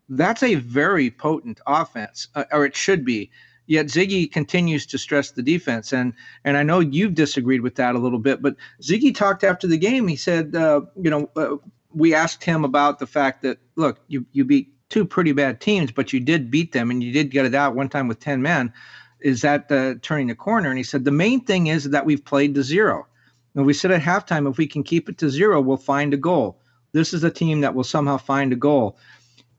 [0.09, 3.31] That's a very potent offense, uh, or it should be.
[3.65, 7.95] Yet Ziggy continues to stress the defense, and and I know you've disagreed with that
[7.95, 8.41] a little bit.
[8.41, 10.07] But Ziggy talked after the game.
[10.07, 11.55] He said, uh, you know, uh,
[11.93, 15.91] we asked him about the fact that look, you you beat two pretty bad teams,
[15.91, 18.41] but you did beat them, and you did get it out one time with ten
[18.41, 18.73] men.
[19.21, 20.67] Is that uh, turning the corner?
[20.67, 23.07] And he said the main thing is that we've played to zero.
[23.55, 26.17] And we said at halftime, if we can keep it to zero, we'll find a
[26.17, 26.59] goal.
[26.91, 28.97] This is a team that will somehow find a goal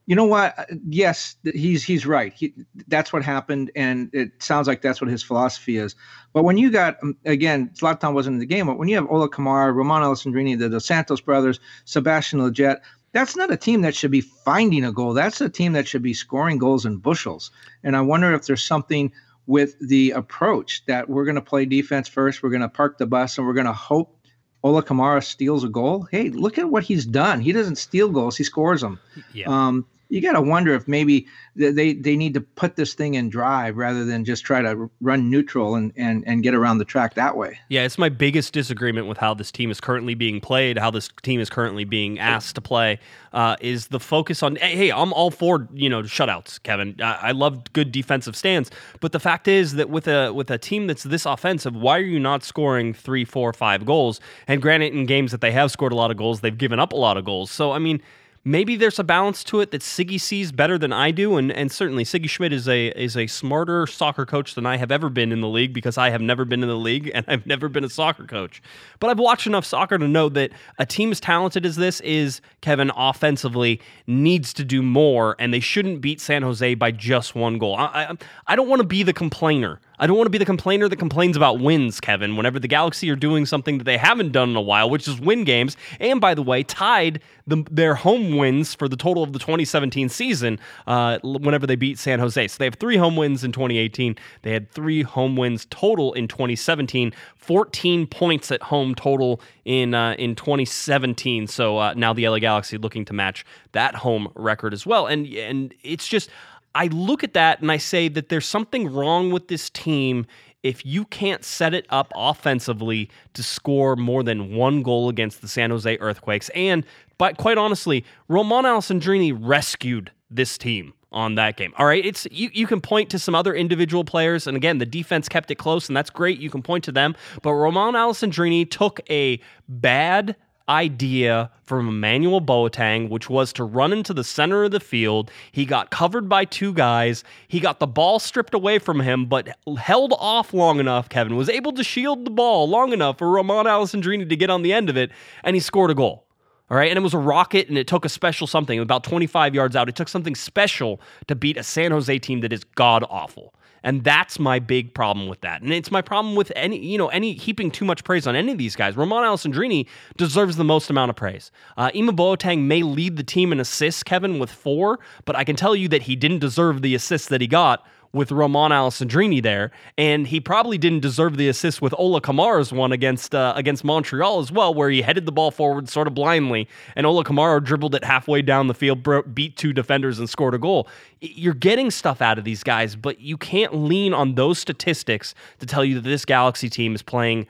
[0.06, 0.68] you know what?
[0.86, 2.32] Yes, he's he's right.
[2.34, 2.52] He,
[2.88, 5.94] that's what happened, and it sounds like that's what his philosophy is.
[6.34, 9.10] But when you got um, again, Zlatan wasn't in the game, but when you have
[9.10, 12.80] Ola Kamara, Romain Alessandrini, the Dos Santos brothers, Sebastian Lletget,
[13.12, 15.14] that's not a team that should be finding a goal.
[15.14, 17.50] That's a team that should be scoring goals in bushels.
[17.82, 19.10] And I wonder if there's something
[19.46, 23.06] with the approach that we're going to play defense first, we're going to park the
[23.06, 24.18] bus, and we're going to hope
[24.62, 26.08] Ola Kamara steals a goal.
[26.10, 27.40] Hey, look at what he's done.
[27.40, 28.98] He doesn't steal goals; he scores them.
[29.32, 29.46] Yeah.
[29.48, 33.28] Um, you got to wonder if maybe they they need to put this thing in
[33.28, 37.14] drive rather than just try to run neutral and and and get around the track
[37.14, 37.58] that way.
[37.68, 41.08] Yeah, it's my biggest disagreement with how this team is currently being played, how this
[41.22, 42.98] team is currently being asked to play,
[43.32, 44.56] uh, is the focus on.
[44.56, 46.96] Hey, I'm all for you know shutouts, Kevin.
[47.00, 50.58] I, I love good defensive stands, but the fact is that with a with a
[50.58, 54.20] team that's this offensive, why are you not scoring three, four, five goals?
[54.46, 56.92] And granted, in games that they have scored a lot of goals, they've given up
[56.92, 57.50] a lot of goals.
[57.50, 58.02] So I mean
[58.44, 61.72] maybe there's a balance to it that Sigi sees better than I do, and and
[61.72, 65.32] certainly Sigi Schmid is a is a smarter soccer coach than I have ever been
[65.32, 67.84] in the league because I have never been in the league and I've never been
[67.84, 68.62] a soccer coach.
[69.00, 72.40] But I've watched enough soccer to know that a team as talented as this is
[72.60, 77.58] Kevin offensively needs to do more, and they shouldn't beat San Jose by just one
[77.58, 77.76] goal.
[77.76, 78.16] I I,
[78.48, 79.80] I don't want to be the complainer.
[79.98, 83.08] I don't want to be the complainer that complains about wins, Kevin, whenever the Galaxy
[83.10, 85.76] are doing something that they haven't done in a while, which is win games.
[86.00, 90.08] And by the way, tied the, their home wins for the total of the 2017
[90.08, 92.48] season uh, whenever they beat San Jose.
[92.48, 94.16] So they have three home wins in 2018.
[94.42, 100.14] They had three home wins total in 2017, 14 points at home total in, uh,
[100.18, 101.46] in 2017.
[101.46, 105.06] So uh, now the LA Galaxy looking to match that home record as well.
[105.06, 106.30] And, and it's just.
[106.74, 110.26] I look at that and I say that there's something wrong with this team
[110.62, 115.48] if you can't set it up offensively to score more than one goal against the
[115.48, 116.48] San Jose Earthquakes.
[116.50, 116.84] And
[117.18, 121.72] but quite honestly, Romain Alessandrini rescued this team on that game.
[121.78, 124.86] All right, it's you, you can point to some other individual players, and again, the
[124.86, 126.40] defense kept it close, and that's great.
[126.40, 130.34] You can point to them, but Romain Alessandrini took a bad
[130.68, 135.30] idea from Emmanuel Boateng, which was to run into the center of the field.
[135.52, 137.24] He got covered by two guys.
[137.48, 139.48] He got the ball stripped away from him, but
[139.78, 143.66] held off long enough, Kevin, was able to shield the ball long enough for Romain
[143.66, 145.10] Alessandrini to get on the end of it,
[145.42, 146.26] and he scored a goal.
[146.70, 149.54] All right, and it was a rocket, and it took a special something about 25
[149.54, 149.88] yards out.
[149.88, 153.54] It took something special to beat a San Jose team that is god awful.
[153.84, 155.60] And that's my big problem with that.
[155.62, 158.50] And it's my problem with any, you know, any heaping too much praise on any
[158.50, 158.96] of these guys.
[158.96, 161.52] Romain Alessandrini deserves the most amount of praise.
[161.76, 165.54] Uh, Ema Boateng may lead the team in assists, Kevin, with four, but I can
[165.54, 169.72] tell you that he didn't deserve the assists that he got with Romain Alessandrini there,
[169.98, 174.38] and he probably didn't deserve the assist with Ola Kamara's one against uh, against Montreal
[174.38, 177.94] as well, where he headed the ball forward sort of blindly, and Ola Kamara dribbled
[177.94, 180.88] it halfway down the field, beat two defenders, and scored a goal.
[181.20, 185.66] You're getting stuff out of these guys, but you can't lean on those statistics to
[185.66, 187.46] tell you that this Galaxy team is playing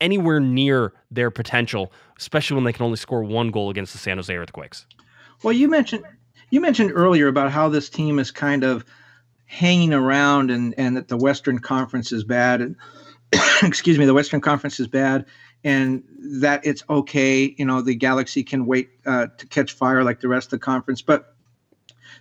[0.00, 4.16] anywhere near their potential, especially when they can only score one goal against the San
[4.16, 4.86] Jose Earthquakes.
[5.42, 6.04] Well, you mentioned
[6.50, 8.84] you mentioned earlier about how this team is kind of
[9.48, 12.60] hanging around and, and that the Western Conference is bad.
[12.60, 12.76] And,
[13.62, 15.26] excuse me, the Western Conference is bad
[15.64, 17.54] and that it's okay.
[17.58, 20.58] You know, the Galaxy can wait uh, to catch fire like the rest of the
[20.58, 21.02] conference.
[21.02, 21.34] But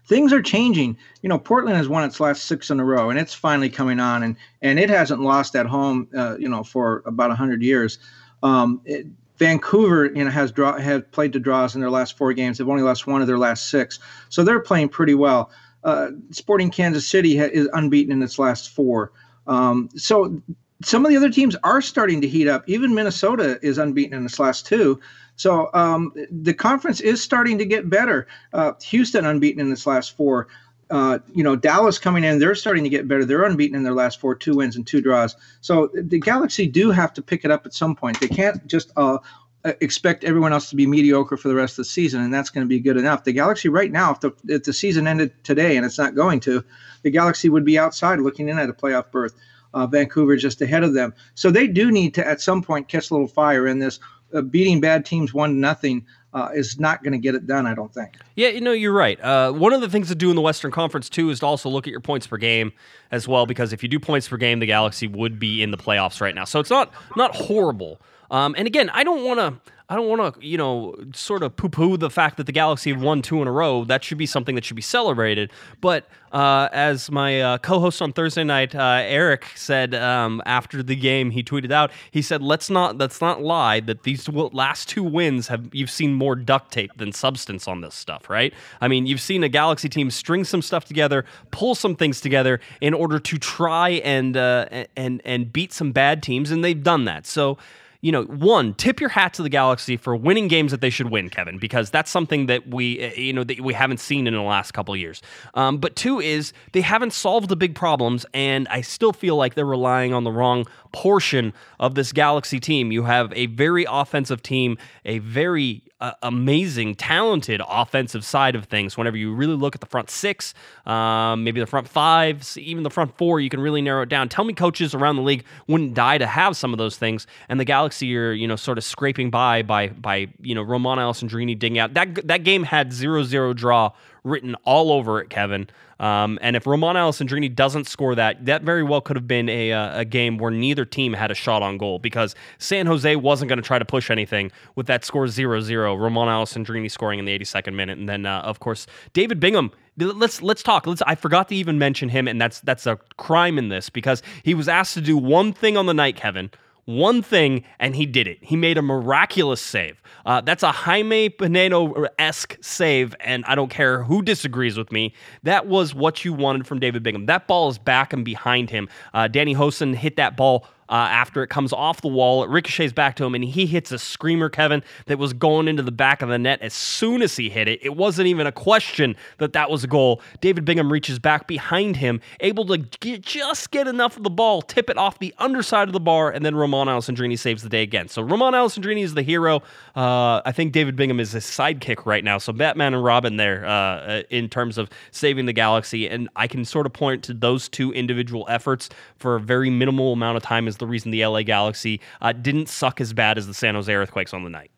[0.06, 0.98] things are changing.
[1.22, 4.00] You know, Portland has won its last six in a row, and it's finally coming
[4.00, 8.00] on, and and it hasn't lost at home, uh, you know, for about hundred years.
[8.42, 9.06] Um, it,
[9.38, 12.58] Vancouver, you know, has draw have played to draws in their last four games.
[12.58, 15.52] They've only lost one of their last six, so they're playing pretty well
[15.88, 19.14] uh, Sporting Kansas City ha- is unbeaten in its last four.
[19.48, 20.42] Um, so
[20.84, 22.68] some of the other teams are starting to heat up.
[22.68, 25.00] Even Minnesota is unbeaten in its last two.
[25.38, 28.28] So um, the conference is starting to get better.
[28.52, 30.50] Uh, Houston unbeaten in its last four.
[30.90, 33.24] Uh, you know, Dallas coming in, they're starting to get better.
[33.24, 35.38] They're unbeaten in their last four, two wins and two draws.
[35.62, 38.20] So the Galaxy do have to pick it up at some point.
[38.20, 39.20] They can't just uh,
[39.66, 42.66] expect everyone else to be mediocre for the rest of the season, and that's going
[42.66, 43.24] to be good enough.
[43.24, 46.40] The Galaxy right now, if the if the season ended today and it's not going
[46.42, 46.64] to,
[47.04, 49.34] the Galaxy would be outside looking in at a playoff berth.
[49.74, 53.12] Uh, Vancouver just ahead of them, so they do need to at some point catch
[53.12, 54.00] a little fire in this.
[54.34, 57.74] Uh, beating bad teams one nothing uh, is not going to get it done, I
[57.74, 58.16] don't think.
[58.36, 59.20] Yeah, you know, you're right.
[59.22, 61.70] Uh, one of the things to do in the Western Conference, too, is to also
[61.70, 62.74] look at your points per game
[63.10, 65.78] as well, because if you do points per game, the Galaxy would be in the
[65.78, 66.44] playoffs right now.
[66.44, 68.02] So it's not not horrible.
[68.32, 69.72] Um, and again, I don't want to.
[69.90, 73.22] I don't want to, you know, sort of poo-poo the fact that the Galaxy won
[73.22, 73.86] two in a row.
[73.86, 75.50] That should be something that should be celebrated.
[75.80, 80.96] But uh, as my uh, co-host on Thursday night, uh, Eric said um, after the
[80.96, 81.92] game, he tweeted out.
[82.12, 86.14] He said, "Let's not let's not lie that these last two wins have you've seen
[86.14, 88.54] more duct tape than substance on this stuff, right?
[88.82, 92.60] I mean, you've seen a Galaxy team string some stuff together, pull some things together
[92.82, 94.66] in order to try and uh,
[94.98, 97.26] and and beat some bad teams, and they've done that.
[97.26, 97.58] So."
[98.02, 101.10] You know, one, tip your hat to the Galaxy for winning games that they should
[101.10, 104.34] win, Kevin, because that's something that we, eh, you know, that we haven't seen in
[104.34, 105.22] the last couple years.
[105.56, 109.56] Um, but two is they haven't solved the big problems, and I still feel like
[109.56, 112.92] they're relying on the wrong portion of this Galaxy team.
[112.92, 118.98] You have a very offensive team, a very uh, amazing, talented offensive side of things.
[118.98, 120.54] Whenever you really look at the front six,
[120.86, 124.30] um, maybe the front five, even the front four, you can really narrow it down.
[124.30, 127.60] Tell me coaches around the league wouldn't die to have some of those things, and
[127.60, 131.58] the Galaxy are you know sort of scraping by by by you know Romain Alessandrini
[131.58, 133.92] digging out that that game had zero zero draw
[134.28, 135.68] written all over it, Kevin.
[136.00, 139.72] Um, and if Romain Alessandrini doesn't score that, that very well could have been a,
[139.72, 143.50] uh, a game where neither team had a shot on goal because San Jose wasn't
[143.50, 145.96] going to try to push anything with that score 0 0.
[145.96, 147.98] Romain Alessandrini scoring in the 82nd minute.
[147.98, 150.86] And then, uh, of course, David Bingham let's let's talk.
[150.86, 151.02] Let's.
[151.02, 154.54] I forgot to even mention him, and that's that's a crime in this because he
[154.54, 156.52] was asked to do one thing on the night, Kevin,
[156.88, 158.38] one thing, and he did it.
[158.42, 160.02] He made a miraculous save.
[160.26, 165.14] Uh, that's a Jaime Penedo esque save, and I don't care who disagrees with me.
[165.44, 167.26] That was what you wanted from David Bingham.
[167.26, 168.88] That ball is back and behind him.
[169.14, 172.44] Uh, Danny Hoesen hit that ball uh, after it comes off the wall.
[172.44, 175.84] It ricochets back to him, and he hits a screamer, Kevin, that was going into
[175.84, 177.80] the back of the net as soon as he hit it.
[177.84, 180.22] It wasn't even a question that that was a goal.
[180.42, 184.62] David Bingham reaches back behind him, able to get, just get enough of the ball,
[184.62, 187.84] tip it off the underside of the bar, and then Romain Alessandrini saves the day
[187.84, 188.08] again.
[188.08, 189.62] So Romain Alessandrini is the hero.
[189.96, 192.38] Uh, I think David Bingham is his sidekick right now.
[192.38, 196.48] So Batman and Robin there uh, uh, in terms of saving the galaxy, and I
[196.48, 200.44] can sort of point to those two individual efforts for a very minimal amount of
[200.44, 203.76] time as the reason the LA Galaxy uh, didn't suck as bad as the San
[203.76, 204.72] Jose Earthquakes on the night.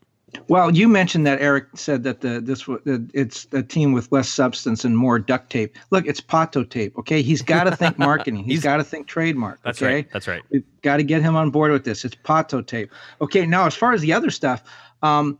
[0.48, 2.66] Well, you mentioned that Eric said that the this
[3.14, 5.76] it's a team with less substance and more duct tape.
[5.92, 6.98] Look, it's Pato tape.
[6.98, 8.44] Okay, he's got to think marketing.
[8.44, 9.60] he's, he's got to think trademark.
[9.64, 9.96] That's okay?
[9.96, 10.12] right.
[10.12, 10.42] That's right.
[10.52, 12.06] We've got to get him on board with this.
[12.06, 12.92] It's Pato tape.
[13.22, 14.64] Okay, now as far as the other stuff,
[15.02, 15.40] um,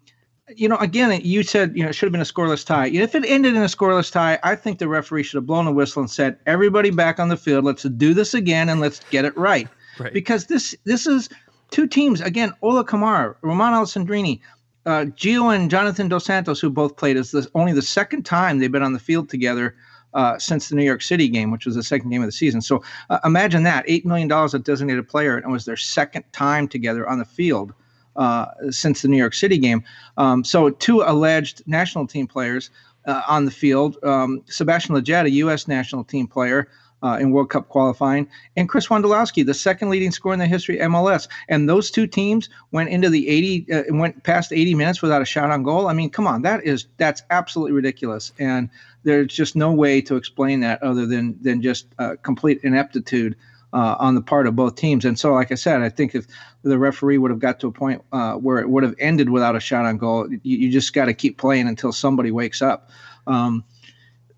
[0.56, 2.88] you know, again, you said you know it should have been a scoreless tie.
[2.88, 5.72] If it ended in a scoreless tie, I think the referee should have blown a
[5.72, 7.66] whistle and said, "Everybody back on the field.
[7.66, 9.68] Let's do this again and let's get it right."
[10.00, 10.14] Right.
[10.14, 11.30] Because this this is
[11.72, 12.54] two teams again.
[12.62, 14.40] Ola Kamara, Romain Alessandrini,
[14.86, 18.60] uh, Gio and Jonathan Dos Santos, who both played, is the, only the second time
[18.60, 19.76] they've been on the field together
[20.14, 22.62] uh, since the New York City game, which was the second game of the season.
[22.62, 26.24] So uh, imagine that eight million dollars a designated player, and it was their second
[26.32, 27.74] time together on the field
[28.16, 29.84] uh, since the New York City game.
[30.18, 32.72] Um, so two alleged national team players
[33.06, 35.68] uh, on the field: um, Sebastian Lletget, a U.S.
[35.68, 36.70] national team player
[37.04, 40.80] uh, in World Cup qualifying, and Chris Wondolowski, the second leading scorer in the history
[40.80, 41.28] of MLS.
[41.48, 45.26] And those two teams went into the 80, uh, went past 80 minutes without a
[45.26, 45.88] shot on goal.
[45.88, 48.70] I mean, come on, that is that's absolutely ridiculous, and
[49.04, 53.36] there's just no way to explain that other than than just uh, complete ineptitude.
[53.72, 55.06] Uh, on the part of both teams.
[55.06, 56.26] And so, like I said, I think if
[56.64, 59.56] the referee would have got to a point uh, where it would have ended without
[59.56, 62.90] a shot on goal, you, you just got to keep playing until somebody wakes up.
[63.28, 63.64] Um,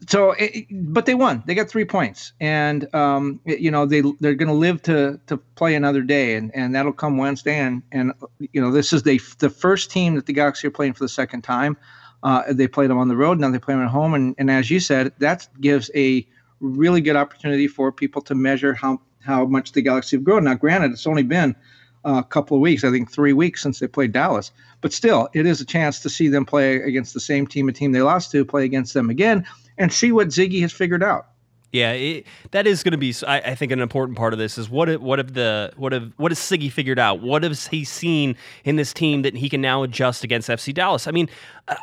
[0.08, 1.44] so it, but they won.
[1.46, 2.34] They got three points.
[2.40, 6.36] And um, it, you know they they're going to live to to play another day.
[6.36, 7.58] And and that'll come wednesday.
[7.58, 10.94] And and you know this is the the first team that the galaxy are playing
[10.94, 11.78] for the second time.
[12.24, 13.40] Uh, they played them on the road.
[13.40, 14.14] Now they play them at home.
[14.14, 16.28] And, and as you said that gives a
[16.60, 20.46] really good opportunity for people to measure how how much the galaxy have grown.
[20.46, 21.56] Now granted it's only been
[22.04, 24.52] a couple of weeks i think three weeks since they played dallas.
[24.82, 27.72] But still it is a chance to see them play against the same team a
[27.72, 29.46] team they lost to play against them again
[29.82, 31.26] and see what Sigi has figured out.
[31.72, 33.16] Yeah, it, that is going to be.
[33.26, 36.12] I, I, think an important part of this is what what have the what have
[36.18, 37.22] what has Sigi figured out?
[37.22, 41.08] What has he seen in this team that he can now adjust against FC Dallas?
[41.08, 41.30] I mean,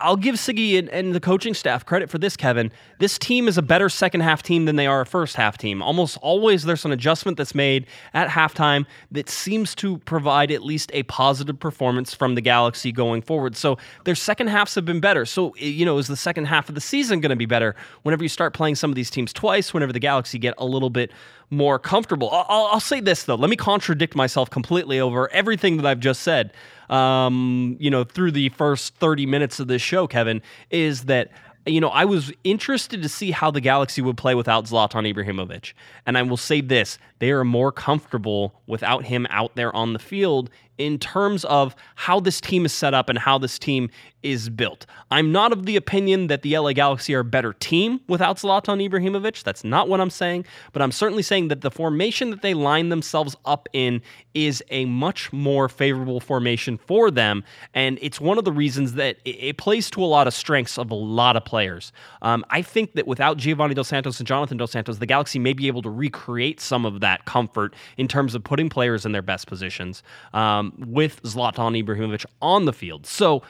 [0.01, 2.71] I'll give Sigi and, and, the coaching staff credit for this, Kevin.
[2.99, 5.83] This team is a better second half team than they are a first half team.
[5.83, 10.91] Almost always there's an adjustment that's made at halftime that seems to provide at least
[10.93, 13.57] a positive performance from the Galaxy going forward.
[13.57, 15.25] So their second halves have been better.
[15.25, 18.23] So, you know, is the second half of the season going to be better whenever
[18.23, 21.11] you start playing some of these teams twice, whenever the Galaxy get a little bit
[21.51, 22.31] more comfortable?
[22.31, 23.37] I'll, I'll say this, though.
[23.37, 26.53] Let me contradict myself completely over everything that I've just said
[26.91, 31.31] um, you know, through the first 30 minutes of this show, Kevin, is that
[31.67, 35.75] you know, I was interested to see how the Galaxy would play without Zlatan Ibrahimovic.
[36.07, 39.99] And I will say this they are more comfortable without him out there on the
[39.99, 43.91] field in terms of how this team is set up and how this team
[44.23, 44.85] is built.
[45.11, 48.87] I'm not of the opinion that the LA Galaxy are a better team without Zlatan
[48.89, 49.45] Ibrahimovic.
[49.45, 52.89] That's not what I'm saying, but I'm certainly saying that the formation that they line
[52.89, 54.03] themselves up in
[54.35, 59.19] is a much more favorable formation for them, and it's one of the reasons that
[59.25, 61.93] it, plays to a lot of strengths of a lot of players.
[62.23, 65.53] Um, I think that without Giovanni Dos Santos and Jonathan Dos Santos, the Galaxy may
[65.53, 69.23] be able to recreate some of that comfort in terms of putting players in their
[69.23, 70.03] best positions.
[70.33, 73.07] Um, Um, with Zlatan Ibrahimovic on the field.
[73.07, 73.43] So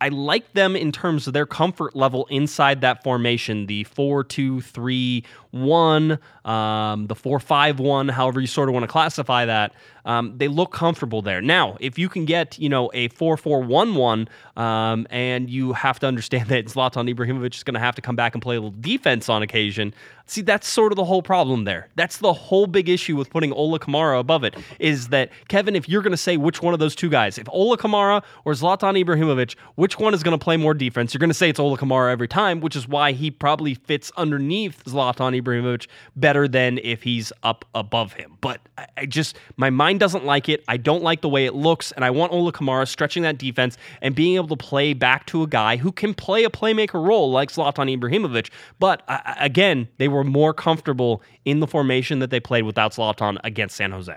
[0.00, 4.60] I like them in terms of their comfort level inside that formation, the 4 2
[4.60, 9.72] 3 one, um, the four five one, however you sort of want to classify that.
[10.04, 11.40] Um, they look comfortable there.
[11.40, 15.74] Now, if you can get you know a four four one one, um, and you
[15.74, 18.56] have to understand that Zlatan Ibrahimovic is going to have to come back and play
[18.56, 19.94] a little defense on occasion.
[20.26, 21.88] See, that's sort of the whole problem there.
[21.94, 24.54] That's the whole big issue with putting Ola Kamara above it.
[24.78, 25.76] Is that Kevin?
[25.76, 28.52] If you're going to say which one of those two guys, if Ola Kamara or
[28.52, 31.12] Zlatan Ibrahimovic, which one is going to play more defense?
[31.12, 34.10] You're going to say it's Ola Kamara every time, which is why he probably fits
[34.16, 38.36] underneath Zlatan Ibrahimovic better than if he's up above him.
[38.40, 38.60] But
[38.96, 40.64] I, just my mind doesn't like it.
[40.68, 43.76] I don't like the way it looks, and I want Ola Kamara stretching that defense
[44.00, 47.30] and being able to play back to a guy who can play a playmaker role
[47.30, 48.50] like Zlatan Ibrahimovic.
[48.78, 49.02] But
[49.38, 53.92] again, they were more comfortable in the formation that they played without Zlatan against San
[53.92, 54.16] Jose.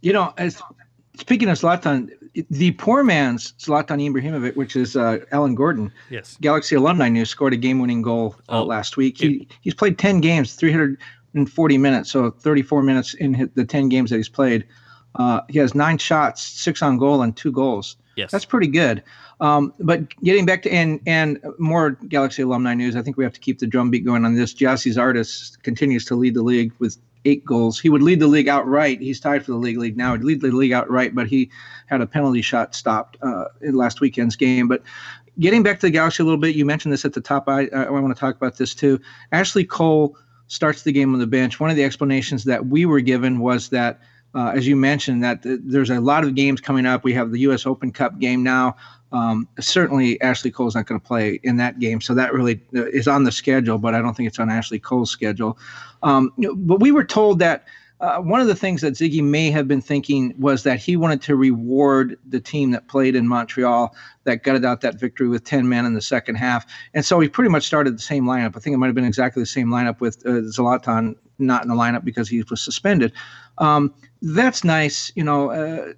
[0.00, 0.60] You know, as
[1.16, 6.76] speaking of Zlatan, the poor man's Zlatan Ibrahimovic, which is uh, Alan Gordon, yes, Galaxy
[6.76, 9.18] alumni news, scored a game-winning goal uh, oh, last week.
[9.18, 14.16] He, he's played ten games, 340 minutes, so 34 minutes in the 10 games that
[14.16, 14.66] he's played.
[15.16, 17.96] Uh, he has nine shots, six on goal, and two goals.
[18.16, 19.02] Yes, that's pretty good.
[19.40, 23.32] Um, but getting back to and and more Galaxy alumni news, I think we have
[23.32, 24.54] to keep the drumbeat going on this.
[24.54, 27.78] Gyasi Zardes continues to lead the league with eight goals.
[27.78, 29.00] He would lead the league outright.
[29.00, 30.12] He's tied for the league league now.
[30.12, 31.50] He'd lead the league outright, but he
[31.86, 34.68] had a penalty shot stopped uh, in last weekend's game.
[34.68, 34.82] But
[35.38, 37.48] getting back to the Galaxy a little bit, you mentioned this at the top.
[37.48, 39.00] I, I want to talk about this too.
[39.30, 40.16] Ashley Cole
[40.46, 41.60] starts the game on the bench.
[41.60, 44.00] One of the explanations that we were given was that.
[44.34, 47.04] Uh, as you mentioned, that th- there's a lot of games coming up.
[47.04, 47.66] We have the U.S.
[47.66, 48.76] Open Cup game now.
[49.12, 52.86] Um, certainly, Ashley Cole's not going to play in that game, so that really uh,
[52.86, 53.78] is on the schedule.
[53.78, 55.58] But I don't think it's on Ashley Cole's schedule.
[56.02, 57.66] Um, but we were told that
[58.02, 61.22] uh, one of the things that Sigi may have been thinking was that he wanted
[61.22, 65.68] to reward the team that played in Montreal that gutted out that victory with 10
[65.68, 66.66] men in the second half.
[66.94, 68.56] And so he pretty much started the same lineup.
[68.56, 71.68] I think it might have been exactly the same lineup with uh, Zlatan not in
[71.68, 73.12] the lineup because he was suspended.
[73.58, 75.12] Um, that's nice.
[75.14, 75.92] You know, uh,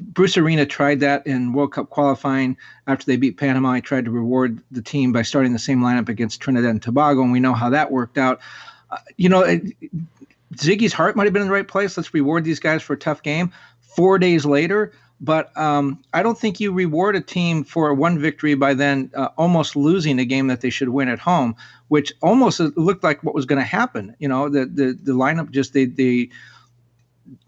[0.00, 3.74] Bruce Arena tried that in World Cup qualifying after they beat Panama.
[3.74, 7.22] He tried to reward the team by starting the same lineup against Trinidad and Tobago,
[7.22, 8.40] and we know how that worked out.
[8.90, 9.62] Uh, you know, it,
[10.54, 11.96] Sigi's heart might have been in the right place.
[11.96, 13.52] Let's reward these guys for a tough game.
[13.80, 18.54] Four days later, but um, I don't think you reward a team for one victory
[18.54, 21.56] by then uh, almost losing a game that they should win at home,
[21.88, 24.14] which almost looked like what was going to happen.
[24.20, 26.30] You know, the, the the lineup just they they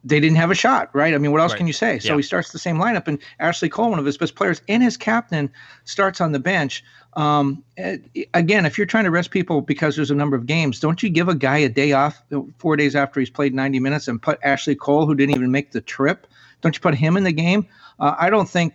[0.05, 1.15] they didn't have a shot, right?
[1.15, 1.59] I mean, what else right.
[1.59, 1.99] can you say?
[1.99, 2.17] So yeah.
[2.17, 4.97] he starts the same lineup, and Ashley Cole, one of his best players, and his
[4.97, 5.51] captain
[5.85, 6.85] starts on the bench.
[7.15, 7.99] Um, eh,
[8.35, 11.11] again, if you're trying to rest people because there's a number of games, don't you
[11.11, 12.23] give a guy a day off
[12.59, 15.73] four days after he's played 90 minutes and put Ashley Cole, who didn't even make
[15.73, 16.27] the trip,
[16.61, 17.67] don't you put him in the game?
[17.99, 18.75] Uh, I don't think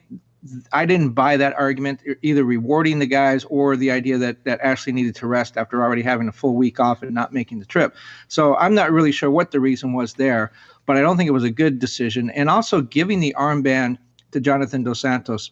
[0.71, 4.93] I didn't buy that argument, either rewarding the guys or the idea that that Ashley
[4.93, 7.95] needed to rest after already having a full week off and not making the trip.
[8.28, 10.51] So I'm not really sure what the reason was there,
[10.86, 12.29] but I don't think it was a good decision.
[12.31, 13.97] And also giving the armband
[14.31, 15.51] to Jonathan Dos Santos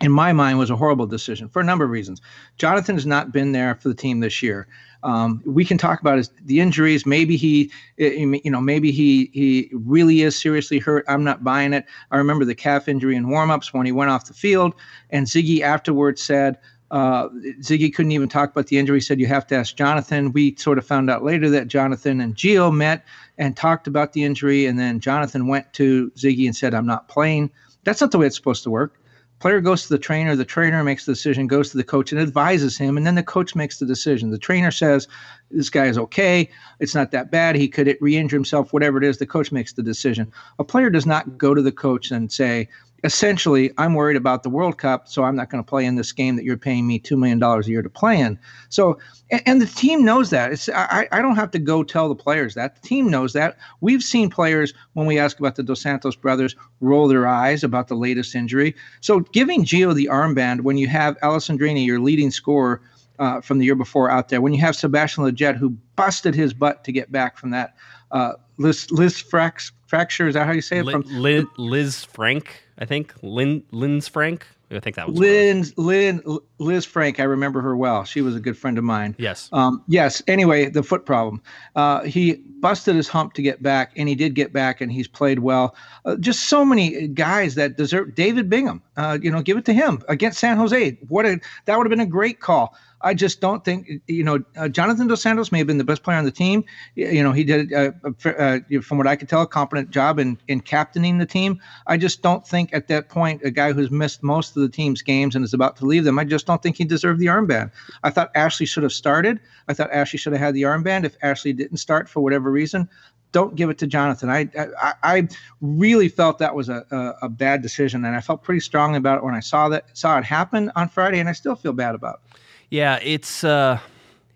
[0.00, 2.20] in my mind, was a horrible decision for a number of reasons.
[2.56, 4.68] Jonathan has not been there for the team this year.
[5.02, 7.06] Um, we can talk about his, the injuries.
[7.06, 11.04] Maybe he, you know, maybe he he really is seriously hurt.
[11.08, 11.84] I'm not buying it.
[12.10, 14.74] I remember the calf injury in warmups when he went off the field,
[15.10, 16.58] and Sigi afterwards said.
[16.90, 17.28] Uh,
[17.60, 18.98] Sigi couldn't even talk about the injury.
[18.98, 20.32] He said, You have to ask Jonathan.
[20.32, 23.04] We sort of found out later that Jonathan and Gio met
[23.36, 24.66] and talked about the injury.
[24.66, 27.50] And then Jonathan went to Sigi and said, I'm not playing.
[27.84, 28.98] That's not the way it's supposed to work
[29.38, 32.20] player goes to the trainer the trainer makes the decision goes to the coach and
[32.20, 35.06] advises him and then the coach makes the decision the trainer says
[35.50, 36.48] this guy is okay
[36.80, 39.82] it's not that bad he could re-injure himself whatever it is the coach makes the
[39.82, 42.68] decision a player does not go to the coach and say
[43.04, 46.12] essentially, I'm worried about the World Cup, so I'm not going to play in this
[46.12, 48.38] game that you're paying me $2 million a year to play in.
[48.68, 48.98] So,
[49.30, 50.52] and, and the team knows that.
[50.52, 52.80] It's, I, I don't have to go tell the players that.
[52.80, 53.56] The team knows that.
[53.80, 57.88] We've seen players, when we ask about the Dos Santos brothers, roll their eyes about
[57.88, 58.74] the latest injury.
[59.00, 62.80] So, giving Gio the armband when you have Alessandrini, your leading scorer,
[63.18, 66.54] uh, from the year before out there, when you have Sebastian Lletget, who busted his
[66.54, 67.74] butt to get back from that
[68.12, 70.90] uh, Liz, Lisfranc fracture, is that how you say it?
[70.90, 76.22] From Liz, Frank I think Lynn Frank I think that was Lynn Lynn
[76.58, 77.20] Liz Frank.
[77.20, 78.04] I remember her well.
[78.04, 79.16] She was a good friend of mine.
[79.18, 79.48] Yes.
[79.52, 80.22] Um, yes.
[80.28, 81.40] Anyway, the foot problem.
[81.74, 85.08] Uh, he busted his hump to get back, and he did get back, and he's
[85.08, 85.74] played well.
[86.04, 88.14] Uh, just so many guys that deserve.
[88.14, 88.82] David Bingham.
[88.96, 90.98] Uh, you know, give it to him against San Jose.
[91.08, 92.76] What a that would have been a great call.
[93.00, 96.02] I just don't think you know uh, Jonathan Dos Santos may have been the best
[96.02, 96.64] player on the team.
[96.94, 97.92] You know, he did uh,
[98.24, 101.60] uh, from what I could tell a competent job in in captaining the team.
[101.86, 105.02] I just don't think at that point a guy who's missed most of the team's
[105.02, 106.18] games and is about to leave them.
[106.18, 107.70] I just don't think he deserved the armband.
[108.02, 109.38] I thought Ashley should have started.
[109.68, 111.04] I thought Ashley should have had the armband.
[111.04, 112.88] If Ashley didn't start for whatever reason,
[113.30, 114.30] don't give it to Jonathan.
[114.30, 115.28] I I, I
[115.60, 119.18] really felt that was a, a, a, bad decision, and I felt pretty strongly about
[119.18, 121.94] it when I saw that saw it happen on Friday, and I still feel bad
[121.94, 122.40] about it.
[122.70, 123.44] Yeah, it's.
[123.44, 123.78] Uh,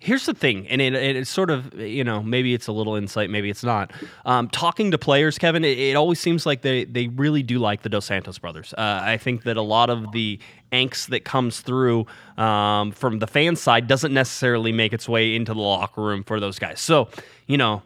[0.03, 3.31] here's the thing, and it, it's sort of you know maybe it's a little insight,
[3.31, 3.93] maybe it's not.
[4.27, 7.83] Um, talking to players, Kevin, it, it, always seems like they they really do like
[7.83, 8.75] the Dos Santos brothers.
[8.77, 10.39] Uh, I think that a lot of the
[10.73, 12.07] angst that comes through
[12.37, 16.41] um, from the fan side doesn't necessarily make its way into the locker room for
[16.41, 16.81] those guys.
[16.81, 17.09] So
[17.47, 17.83] you know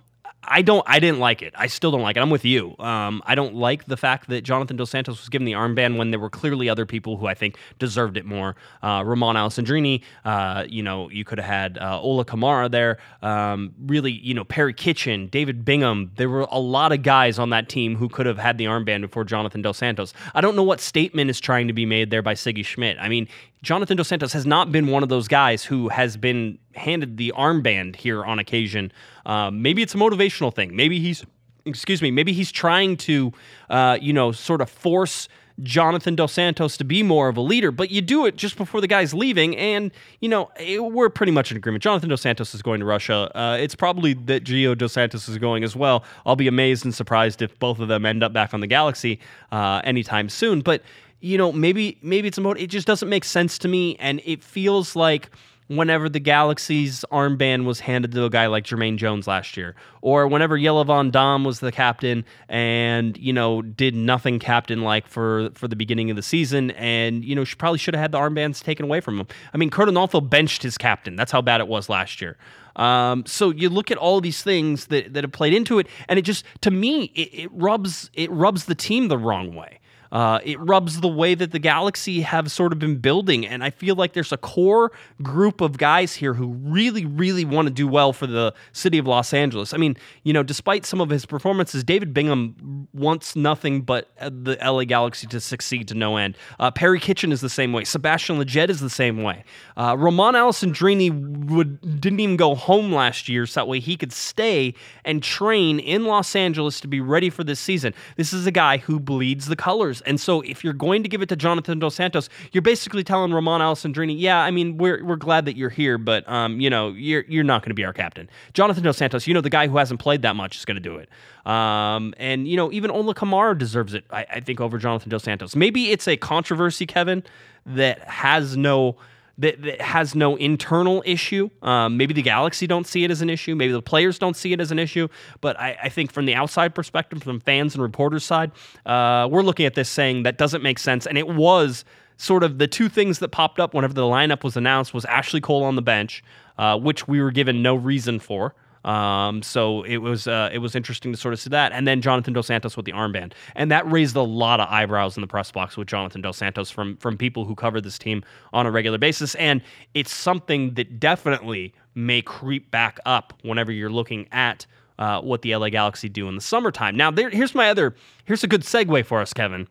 [0.49, 0.85] I don't.
[0.87, 1.55] I didn't like it.
[1.57, 2.21] I still don't like it.
[2.21, 2.77] I'm with you.
[2.79, 6.11] Um, I don't like the fact that Jonathan Dos Santos was given the armband when
[6.11, 8.57] there were clearly other people who I think deserved it more.
[8.83, 10.03] Uh, Romain Alessandrini.
[10.25, 12.99] Uh, you know, you could have had uh, Ola Kamara there.
[13.23, 16.13] Um, really, you know, Perry Kitchen, David Bingham.
[16.17, 19.03] There were a lot of guys on that team who could have had the armband
[19.03, 20.15] before Jonathan Dos Santos.
[20.35, 22.99] I don't know what statement is trying to be made there by Sigi Schmid.
[22.99, 23.29] I mean,
[23.63, 27.33] Jonathan Dos Santos has not been one of those guys who has been handed the
[27.37, 28.93] armband here on occasion.
[29.25, 30.77] Uh, maybe it's a motivational thing.
[30.77, 31.25] Maybe he's,
[31.65, 33.33] excuse me, maybe he's trying to,
[33.71, 35.29] uh, you know, sort of force
[35.63, 38.83] Jonathan Dos Santos to be more of a leader, but you do it just before
[38.83, 39.57] the guy's leaving.
[39.57, 39.91] And,
[40.21, 41.83] you know, it, we're pretty much in agreement.
[41.83, 43.31] Jonathan Dos Santos is going to Russia.
[43.35, 46.05] Uh, it's probably that Gio Dos Santos is going as well.
[46.27, 49.19] I'll be amazed and surprised if both of them end up back on the Galaxy
[49.51, 50.61] uh, anytime soon.
[50.61, 50.83] But,
[51.27, 52.59] you know, maybe maybe it's a mode.
[52.59, 55.31] It just doesn't make sense to me, and it feels like
[55.67, 60.29] whenever the Galaxy's armband was handed to a guy like Jermaine Jones last year, or
[60.29, 65.51] whenever Jelle Van Damme was the captain and you know did nothing captain like for
[65.55, 68.19] for the beginning of the season, and you know she probably should have had the
[68.19, 69.27] armbands taken away from him.
[69.53, 71.17] I mean, Curt Onalfo benched his captain.
[71.17, 72.37] That's how bad it was last year.
[72.77, 76.21] Um, so you look at all these things that that have played into it, and
[76.21, 79.81] it just to me it, it rubs it rubs the team the wrong way.
[80.17, 83.47] Uh, it rubs the way that the Galaxy have sort of been building.
[83.47, 84.91] And I feel like there's a core
[85.23, 89.07] group of guys here who really, really want to do well for the city of
[89.07, 89.75] Los Angeles.
[89.75, 94.57] I mean, you know, despite some of his performances, David Bingham wants nothing but the
[94.65, 96.39] LA Galaxy to succeed to no end.
[96.59, 97.85] Uh, Perry Kitchen is the same way.
[97.85, 99.45] Sebastian Lletget is the same way.
[99.77, 104.15] Uh, Romain Alessandrini would, didn't even go home last year, so that way he could
[104.15, 104.73] stay
[105.05, 107.93] and train in Los Angeles to be ready for this season.
[108.17, 111.23] This is a guy who bleeds the colors and so if you're going to give
[111.23, 115.17] it to Jonathan Dos Santos, you're basically telling Romain Alessandrini, yeah, I mean, we're, we're
[115.17, 117.93] glad that you're here, but, um, you know, you're, you're not going to be our
[117.93, 118.31] captain.
[118.55, 120.81] Jonathan Dos Santos, you know, the guy who hasn't played that much is going to
[120.81, 121.09] do it.
[121.51, 125.25] Um, and, you know, even Ola Kamara deserves it, I, I think, over Jonathan Dos
[125.25, 125.55] Santos.
[125.57, 127.23] Maybe it's a controversy, Kevin,
[127.67, 128.97] that has no–
[129.39, 131.51] that, that has no internal issue.
[131.63, 133.55] Um, maybe the Galaxy don't see it as an issue.
[133.55, 135.09] Maybe the players don't see it as an issue.
[135.41, 138.53] But I, I think from the outside perspective, from fans and reporters' side,
[138.87, 141.07] uh, we're looking at this saying that doesn't make sense.
[141.07, 141.85] And it was
[142.17, 145.41] sort of the two things that popped up whenever the lineup was announced was Ashley
[145.41, 146.25] Cole on the bench,
[146.59, 148.55] uh, which we were given no reason for.
[148.87, 152.01] Um, so it was uh, it was interesting to sort of see that, and then
[152.01, 155.27] Jonathan Dos Santos with the armband, and that raised a lot of eyebrows in the
[155.27, 158.23] press box with Jonathan Dos Santos from from people who cover this team
[158.53, 159.61] on a regular basis, and
[159.95, 164.67] it's something that definitely may creep back up whenever you're looking at
[165.01, 166.97] uh, what the LA Galaxy do in the summertime.
[166.97, 169.67] Now, there, here's my other here's a good segue for us, Kevin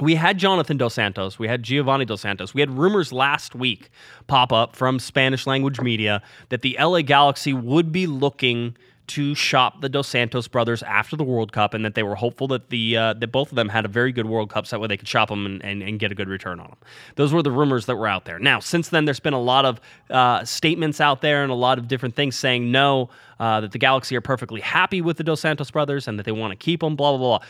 [0.00, 2.54] we had Jonathan Dos Santos, we had Giovanni Dos Santos.
[2.54, 3.90] We had rumors last week
[4.26, 8.76] pop up from Spanish language media that the LA Galaxy would be looking
[9.08, 12.48] to shop the Dos Santos brothers after the World Cup, and that they were hopeful
[12.48, 14.80] that the uh, that both of them had a very good World Cup, so that
[14.80, 16.78] way they could shop them and, and, and, get a good return on them.
[17.16, 18.38] Those were the rumors that were out there.
[18.38, 21.78] Now, since then, there's been a lot of uh, statements out there and a lot
[21.78, 25.40] of different things saying no, uh, that the Galaxy are perfectly happy with the Dos
[25.40, 26.96] Santos brothers and that they want to keep them.
[26.96, 27.46] Blah blah blah.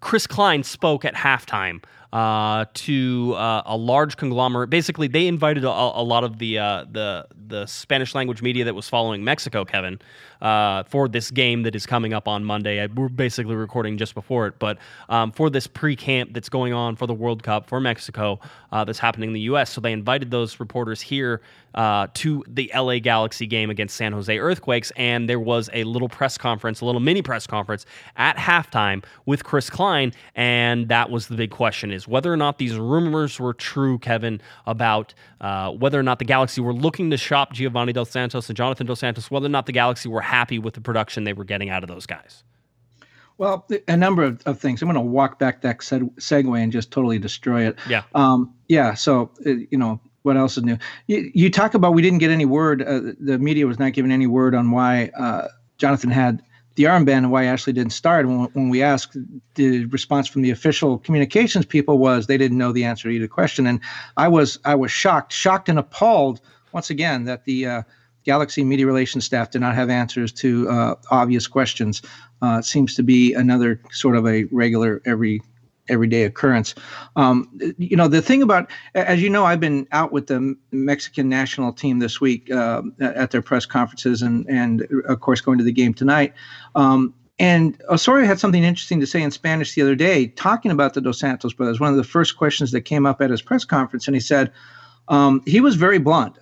[0.00, 4.68] Chris Klein spoke at halftime uh, to uh, a large conglomerate.
[4.68, 8.74] Basically, they invited a, a lot of the uh, the the Spanish language media that
[8.74, 9.98] was following Mexico, Kevin,
[10.40, 12.86] uh, for this game that is coming up on Monday.
[12.86, 14.78] We're basically recording just before it, but
[15.08, 18.40] um, for this pre camp that's going on for the World Cup for Mexico
[18.72, 19.70] uh, that's happening in the U.S.
[19.70, 21.40] So they invited those reporters here
[21.74, 26.08] uh, to the LA Galaxy game against San Jose Earthquakes, and there was a little
[26.08, 31.28] press conference, a little mini press conference at halftime with Chris Klein, and that was
[31.28, 35.98] the big question: is whether or not these rumors were true, Kevin, about uh, whether
[35.98, 39.30] or not the Galaxy were looking to shop Giovanni Dos Santos and Jonathan Dos Santos,
[39.30, 41.88] whether or not the Galaxy were happy with the production they were getting out of
[41.88, 42.44] those guys.
[43.38, 44.82] Well, a number of, of things.
[44.82, 47.78] I'm going to walk back that segue and just totally destroy it.
[47.88, 48.02] Yeah.
[48.14, 48.94] Um, yeah.
[48.94, 50.78] So, uh, you know, what else is new?
[51.06, 52.82] You, you talk about we didn't get any word.
[52.82, 55.48] Uh, the media was not giving any word on why uh,
[55.78, 56.42] Jonathan had
[56.74, 58.26] the armband and why Ashley didn't start.
[58.26, 59.16] When, when we asked,
[59.54, 63.28] the response from the official communications people was they didn't know the answer to either
[63.28, 63.66] question.
[63.66, 63.80] And
[64.16, 66.40] I was I was shocked, shocked and appalled
[66.72, 67.82] once again that the uh,
[68.24, 72.02] Galaxy media relations staff did not have answers to uh, obvious questions.
[72.40, 75.42] Uh, seems to be another sort of a regular every
[75.88, 76.74] everyday occurrence.
[77.16, 81.28] Um, you know, the thing about, as you know, I've been out with the Mexican
[81.28, 85.64] national team this week uh, at their press conferences and, and of course, going to
[85.64, 86.32] the game tonight.
[86.74, 90.94] Um, and Osorio had something interesting to say in Spanish the other day, talking about
[90.94, 91.80] the Dos Santos brothers.
[91.80, 94.52] One of the first questions that came up at his press conference, and he said,
[95.08, 96.40] um, he was very blunt.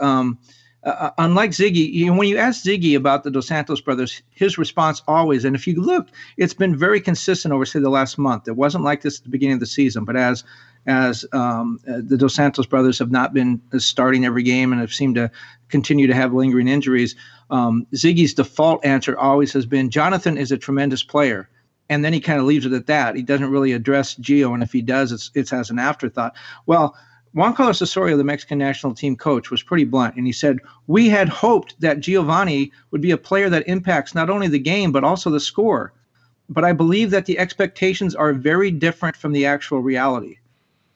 [0.82, 4.22] Uh, uh, unlike Sigi, you know, when you ask Sigi about the Dos Santos brothers,
[4.30, 6.08] his response always, and if you look,
[6.38, 8.48] it's been very consistent over say the last month.
[8.48, 10.42] It wasn't like this at the beginning of the season, but as
[10.86, 14.94] as um, uh, the Dos Santos brothers have not been starting every game and have
[14.94, 15.30] seemed to
[15.68, 17.14] continue to have lingering injuries,
[17.50, 21.50] um, Sigi's default answer always has been Jonathan is a tremendous player.
[21.90, 23.16] And then he kind of leaves it at that.
[23.16, 26.36] He doesn't really address Gio, and if he does, it's it's as an afterthought.
[26.64, 26.96] Well,
[27.32, 30.58] Juan Carlos Osorio, the Mexican national team coach, was pretty blunt, and he said,
[30.88, 34.90] "We had hoped that Giovanni would be a player that impacts not only the game
[34.90, 35.92] but also the score.
[36.48, 40.38] But I believe that the expectations are very different from the actual reality.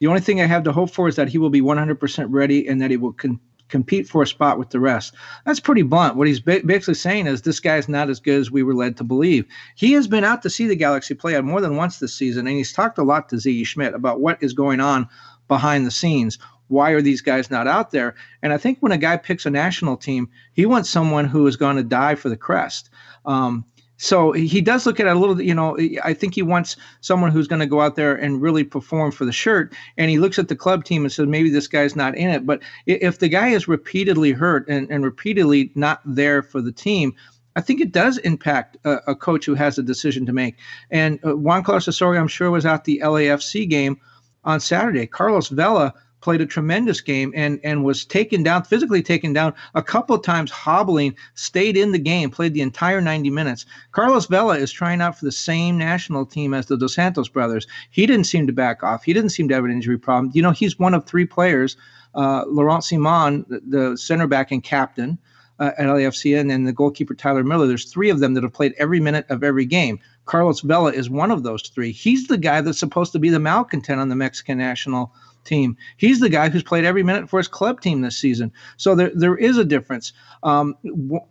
[0.01, 2.67] The only thing I have to hope for is that he will be 100% ready
[2.67, 5.15] and that he will con- compete for a spot with the rest."
[5.47, 6.17] That's pretty blunt.
[6.17, 8.97] What he's ba- basically saying is this guy's not as good as we were led
[8.97, 9.47] to believe.
[9.77, 12.57] He has been out to see the Galaxy play more than once this season, and
[12.57, 15.09] he's talked a lot to Sigi Schmid about what is going on
[15.49, 16.39] behind the scenes.
[16.69, 18.15] Why are these guys not out there?
[18.43, 21.57] And I think when a guy picks a national team, he wants someone who is
[21.57, 22.91] going to die for the crest.
[23.27, 23.65] Um,
[23.97, 27.31] so he does look at it a little, you know, I think he wants someone
[27.31, 29.73] who's going to go out there and really perform for the shirt.
[29.97, 32.45] And he looks at the club team and says, maybe this guy's not in it.
[32.45, 37.15] But if the guy is repeatedly hurt and, and repeatedly not there for the team,
[37.57, 40.57] I think it does impact a, a coach who has a decision to make.
[40.91, 44.01] And uh, Juan Carlos Osorio, I'm sure, was at the LAFC game
[44.45, 45.07] on Saturday.
[45.07, 49.83] Carlos Vela played a tremendous game and and was taken down physically taken down a
[49.83, 54.57] couple of times hobbling stayed in the game played the entire 90 minutes carlos vela
[54.57, 58.25] is trying out for the same national team as the dos santos brothers he didn't
[58.25, 60.79] seem to back off he didn't seem to have an injury problem you know he's
[60.79, 61.77] one of three players
[62.15, 65.19] uh, laurent ciman the, the center back and captain
[65.59, 67.67] uh, at LAFC and then the goalkeeper Tyler Miller.
[67.67, 70.01] There's three of them that have played every minute of every game.
[70.27, 71.93] Carlos Vela is one of those three.
[71.93, 75.13] He's the guy that's supposed to be the malcontent on the Mexican national
[75.45, 75.77] team.
[75.97, 78.53] He's the guy who's played every minute for his club team this season.
[78.77, 80.13] So there, there is a difference.
[80.43, 80.75] Um,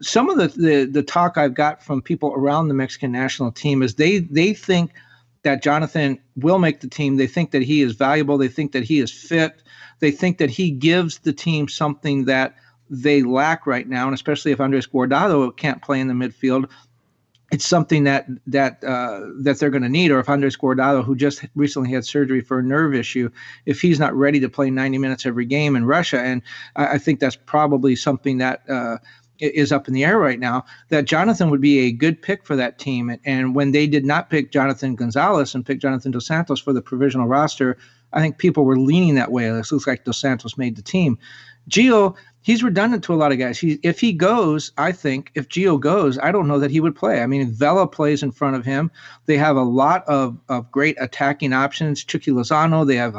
[0.01, 3.81] some of the, the the talk I've got from people around the Mexican national team
[3.81, 4.91] is they they think
[5.43, 7.17] that Jonathan will make the team.
[7.17, 8.37] They think that he is valuable.
[8.37, 9.61] They think that he is fit.
[9.99, 12.55] They think that he gives the team something that
[12.89, 16.69] they lack right now, and especially if Andres Guardado can't play in the midfield,
[17.53, 20.09] it's something that that uh, that they're going to need.
[20.09, 23.29] Or if Andres Guardado, who just recently had surgery for a nerve issue,
[23.67, 26.41] if he's not ready to play 90 minutes every game in Russia, and
[26.75, 28.67] I, I think that's probably something that.
[28.67, 28.97] Uh,
[29.39, 30.63] is up in the air right now.
[30.87, 34.05] That Jonathan would be a good pick for that team, and, and when they did
[34.05, 37.75] not pick Jonathan Gonzalez and pick Jonathan Dos Santos for the provisional roster,
[38.13, 39.47] I think people were leaning that way.
[39.47, 41.17] It looks like Dos Santos made the team.
[41.69, 43.57] Gio he's redundant to a lot of guys.
[43.57, 46.95] He, if he goes, I think if Gio goes, I don't know that he would
[46.95, 47.21] play.
[47.21, 48.91] I mean, Vela plays in front of him.
[49.25, 52.03] They have a lot of, of great attacking options.
[52.03, 53.15] Chucky Lozano, they have,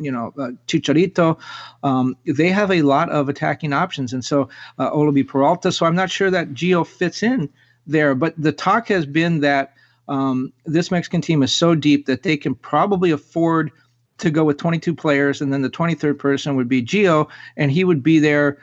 [0.00, 1.38] you know, uh, Chicharito.
[1.82, 4.12] Um, they have a lot of attacking options.
[4.12, 5.72] And so uh, Oribe Peralta.
[5.72, 7.50] So I'm not sure that Gio fits in
[7.86, 8.14] there.
[8.14, 9.74] But the talk has been that
[10.06, 13.72] um, this Mexican team is so deep that they can probably afford
[14.18, 17.84] to go with 22 players, and then the 23rd person would be Gio, and he
[17.84, 18.58] would be there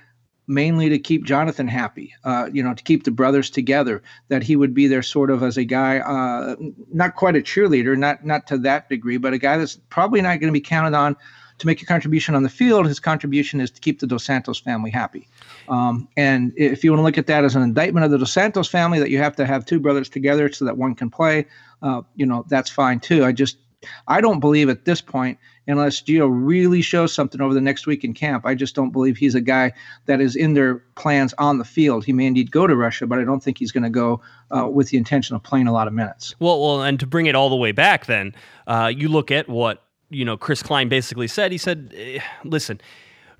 [0.47, 4.03] mainly to keep Jonathan happy, uh, you know, to keep the brothers together.
[4.29, 6.55] That he would be there sort of as a guy, uh,
[6.93, 10.39] not quite a cheerleader, not not to that degree, but a guy that's probably not
[10.39, 11.15] going to be counted on
[11.57, 12.85] to make a contribution on the field.
[12.85, 15.27] His contribution is to keep the Dos Santos family happy.
[15.69, 18.33] Um, and if you want to look at that as an indictment of the Dos
[18.33, 21.45] Santos family, that you have to have two brothers together so that one can play,
[21.81, 23.23] uh, you know, that's fine too.
[23.23, 23.57] I just
[24.07, 28.03] I don't believe at this point, unless Gio really shows something over the next week
[28.03, 29.73] in camp, I just don't believe he's a guy
[30.05, 32.05] that is in their plans on the field.
[32.05, 34.21] He may indeed go to Russia, but I don't think he's going to go
[34.51, 36.35] uh, with the intention of playing a lot of minutes.
[36.39, 38.35] Well, well, and to bring it all the way back, then
[38.67, 41.51] uh, you look at what you know Chris Klein basically said.
[41.51, 42.79] He said, eh, "Listen."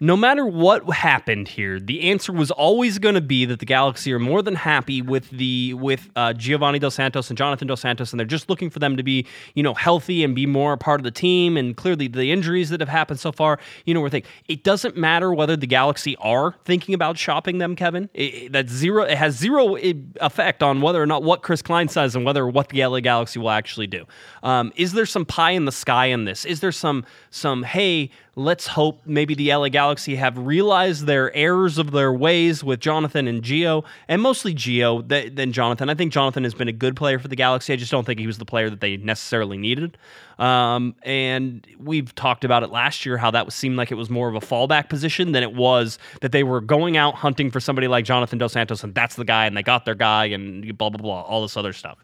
[0.02, 4.12] No matter what happened here, the answer was always going to be that the Galaxy
[4.14, 8.12] are more than happy with the with uh, Giovanni Dos Santos and Jonathan Dos Santos,
[8.12, 10.78] and they're just looking for them to be you know healthy and be more a
[10.78, 11.58] part of the team.
[11.58, 14.98] And clearly, the injuries that have happened so far, you know, we're thinking it doesn't
[14.98, 18.10] matter whether the Galaxy are thinking about shopping them, Kevin.
[18.14, 19.76] It, that zero it has zero
[20.22, 23.40] effect on whether or not what Chris Klein says and whether what the LA Galaxy
[23.40, 24.06] will actually do.
[24.44, 26.46] Um, is there some pie in the sky in this?
[26.46, 28.12] Is there some some hey?
[28.36, 33.28] Let's hope maybe the LA Galaxy have realized their errors of their ways with Jonathan
[33.28, 35.90] and Gio, and mostly Gio than Jonathan.
[35.90, 37.72] I think Jonathan has been a good player for the Galaxy.
[37.72, 39.98] I just don't think he was the player that they necessarily needed.
[40.38, 44.28] Um, and we've talked about it last year how that seemed like it was more
[44.28, 47.88] of a fallback position than it was that they were going out hunting for somebody
[47.88, 50.90] like Jonathan Dos Santos, and that's the guy, and they got their guy, and blah
[50.90, 51.98] blah blah, all this other stuff.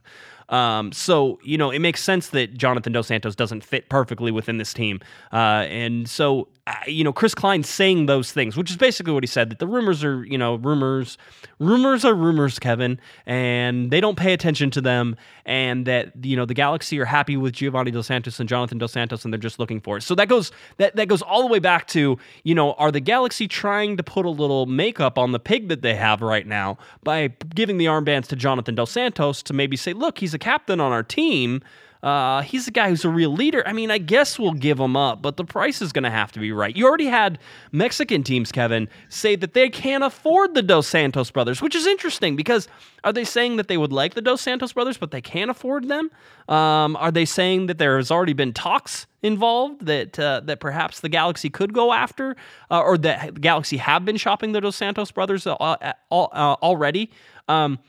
[0.52, 4.58] Um, so you know, it makes sense that Jonathan Dos Santos doesn't fit perfectly within
[4.58, 5.00] this team,
[5.32, 9.24] uh, and so Uh, you know, Chris Klein saying those things, which is basically what
[9.24, 11.18] he said that the rumors are, you know, rumors,
[11.60, 15.16] rumors are rumors, Kevin, and they don't pay attention to them,
[15.46, 18.94] and that you know the Galaxy are happy with Giovanni Dos Santos and Jonathan Dos
[18.94, 20.04] Santos, and they're just looking for it.
[20.04, 23.00] So that goes that that goes all the way back to you know, are the
[23.00, 26.78] Galaxy trying to put a little makeup on the pig that they have right now
[27.04, 30.80] by giving the armbands to Jonathan Dos Santos to maybe say, look, he's a captain
[30.80, 31.62] on our team.
[32.04, 33.64] Uh, he's a guy who's a real leader.
[33.68, 36.32] I mean, I guess we'll give him up, but the price is going to have
[36.32, 36.76] to be right.
[36.76, 37.38] You already had
[37.72, 42.36] Mexican teams, Kevin, say that they can't afford the Dos Santos brothers, which is interesting
[42.36, 42.68] because
[43.04, 45.88] are they saying that they would like the Dos Santos brothers, but they can't afford
[45.88, 46.10] them?
[46.50, 51.02] Um, are they saying that there has already been talks involved that uh, that perhaps
[51.02, 52.36] the Galaxy could go after,
[52.72, 57.12] uh, or that the Galaxy have been shopping the Dos Santos brothers uh, uh, already?
[57.48, 57.80] Um,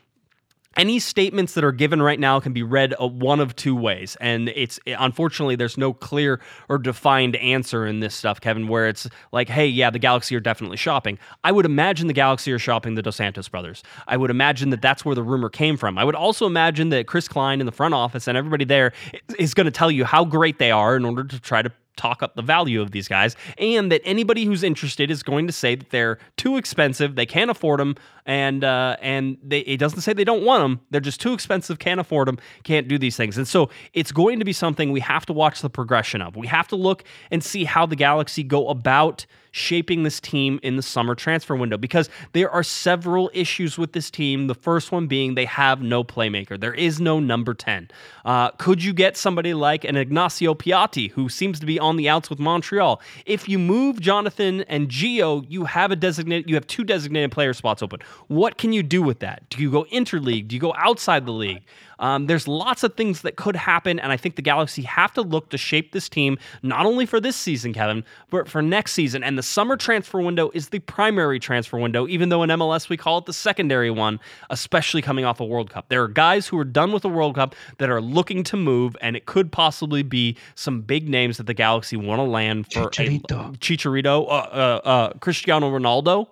[0.77, 4.17] any statements that are given right now can be read uh, one of two ways.
[4.19, 9.07] And it's unfortunately there's no clear or defined answer in this stuff kevin where it's
[9.31, 11.19] like hey yeah the galaxy are definitely shopping.
[11.43, 13.83] I would imagine the galaxy are shopping the dos santos brothers.
[14.07, 15.97] I would imagine that that's where the rumor came from.
[15.97, 18.93] I would also imagine that chris klein in the front office and everybody there
[19.37, 22.23] is going to tell you how great they are in order to try to talk
[22.23, 25.75] up the value of these guys, and that anybody who's interested is going to say
[25.75, 30.13] that they're too expensive, they can't afford them, and uh, and they, it doesn't say
[30.13, 30.85] they don't want them.
[30.89, 33.37] They're just too expensive, can't afford them, can't do these things.
[33.37, 36.35] And so it's going to be something we have to watch the progression of.
[36.35, 40.75] We have to look and see how the Galaxy go about shaping this team in
[40.75, 44.47] the summer transfer window because there are several issues with this team.
[44.47, 46.59] The first one being they have no playmaker.
[46.59, 47.89] There is no number 10.
[48.25, 52.09] Uh, could you get somebody like an Ignacio Piatti who seems to be on the
[52.09, 52.99] outs with Montreal?
[53.27, 57.53] If you move Jonathan and Gio, you have a designated you have two designated player
[57.53, 57.99] spots open.
[58.27, 59.47] What can you do with that?
[59.49, 60.47] Do you go interleague?
[60.47, 61.61] Do you go outside the league?
[61.99, 65.21] Um, there's lots of things that could happen, and I think the Galaxy have to
[65.21, 69.23] look to shape this team not only for this season, Kevin, but for next season.
[69.23, 72.97] And the summer transfer window is the primary transfer window, even though in MLS we
[72.97, 74.19] call it the secondary one,
[74.49, 75.89] especially coming off a World Cup.
[75.89, 78.95] There are guys who are done with the World Cup that are looking to move,
[79.01, 82.89] and it could possibly be some big names that the Galaxy want to land for
[82.89, 86.27] Chicharito, a, Chicharito, uh, uh, uh, Cristiano Ronaldo.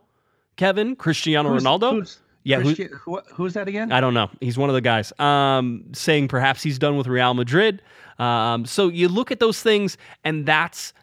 [0.58, 1.92] Kevin, Cristiano who's, Ronaldo.
[1.92, 3.92] Who's, yeah, who, who, who's that again?
[3.92, 4.30] I don't know.
[4.40, 5.14] He's one of the guys.
[5.20, 7.82] Um, saying perhaps he's done with Real Madrid.
[8.20, 10.94] Um, so you look at those things, and that's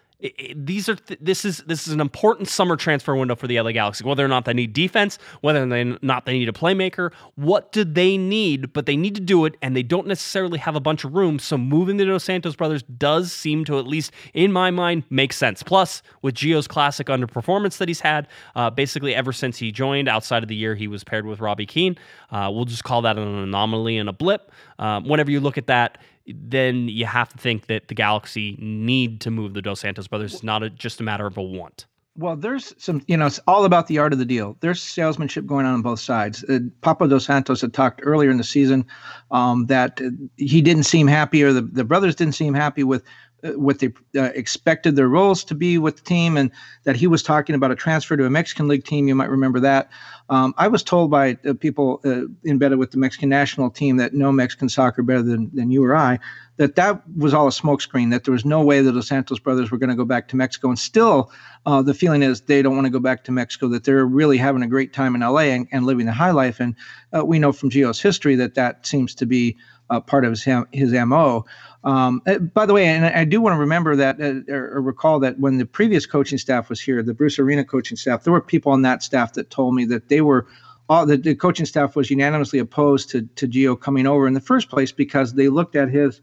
[0.56, 3.70] these are th- this is this is an important summer transfer window for the LA
[3.70, 4.04] Galaxy.
[4.04, 7.84] Whether or not they need defense, whether or not they need a playmaker, what do
[7.84, 8.72] they need?
[8.72, 11.38] But they need to do it, and they don't necessarily have a bunch of room.
[11.38, 15.32] So moving the Dos Santos brothers does seem to, at least in my mind, make
[15.32, 15.62] sense.
[15.62, 20.42] Plus, with Gio's classic underperformance that he's had, uh, basically ever since he joined, outside
[20.42, 21.96] of the year he was paired with Robbie Keane,
[22.32, 24.50] uh, we'll just call that an anomaly and a blip.
[24.80, 25.98] Um, whenever you look at that
[26.34, 30.34] then you have to think that the Galaxy need to move the Dos Santos brothers.
[30.34, 31.86] It's not a, just a matter of a want.
[32.16, 34.56] Well, there's some, you know, it's all about the art of the deal.
[34.58, 36.42] There's salesmanship going on on both sides.
[36.44, 38.84] Uh, Papa Dos Santos had talked earlier in the season
[39.30, 40.00] um, that
[40.36, 43.06] he didn't seem happy, or the, the brothers didn't seem happy with uh,
[43.42, 46.50] what they uh, expected their roles to be with the team, and
[46.84, 49.08] that he was talking about a transfer to a Mexican League team.
[49.08, 49.90] You might remember that.
[50.30, 54.12] Um, I was told by uh, people uh, embedded with the Mexican national team that
[54.12, 56.18] know Mexican soccer better than, than you or I,
[56.58, 59.70] that that was all a smokescreen, that there was no way that the Santos brothers
[59.70, 60.68] were going to go back to Mexico.
[60.68, 61.32] And still,
[61.64, 64.36] uh, the feeling is they don't want to go back to Mexico, that they're really
[64.36, 66.60] having a great time in LA and, and living the high life.
[66.60, 66.74] And
[67.16, 69.56] uh, we know from Gio's history that that seems to be
[69.90, 71.46] uh, part of his, his MO.
[71.84, 75.20] Um, uh, by the way, and I do want to remember that uh, or recall
[75.20, 78.40] that when the previous coaching staff was here, the Bruce Arena coaching staff, there were
[78.40, 80.46] people on that staff that told me that they were
[80.88, 84.40] all the, the coaching staff was unanimously opposed to to Gio coming over in the
[84.40, 86.20] first place because they looked at his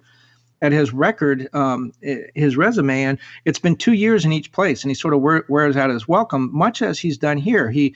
[0.61, 1.91] at his record, um,
[2.33, 5.77] his resume, and it's been two years in each place, and he sort of wears
[5.77, 7.69] out his welcome, much as he's done here.
[7.69, 7.93] He,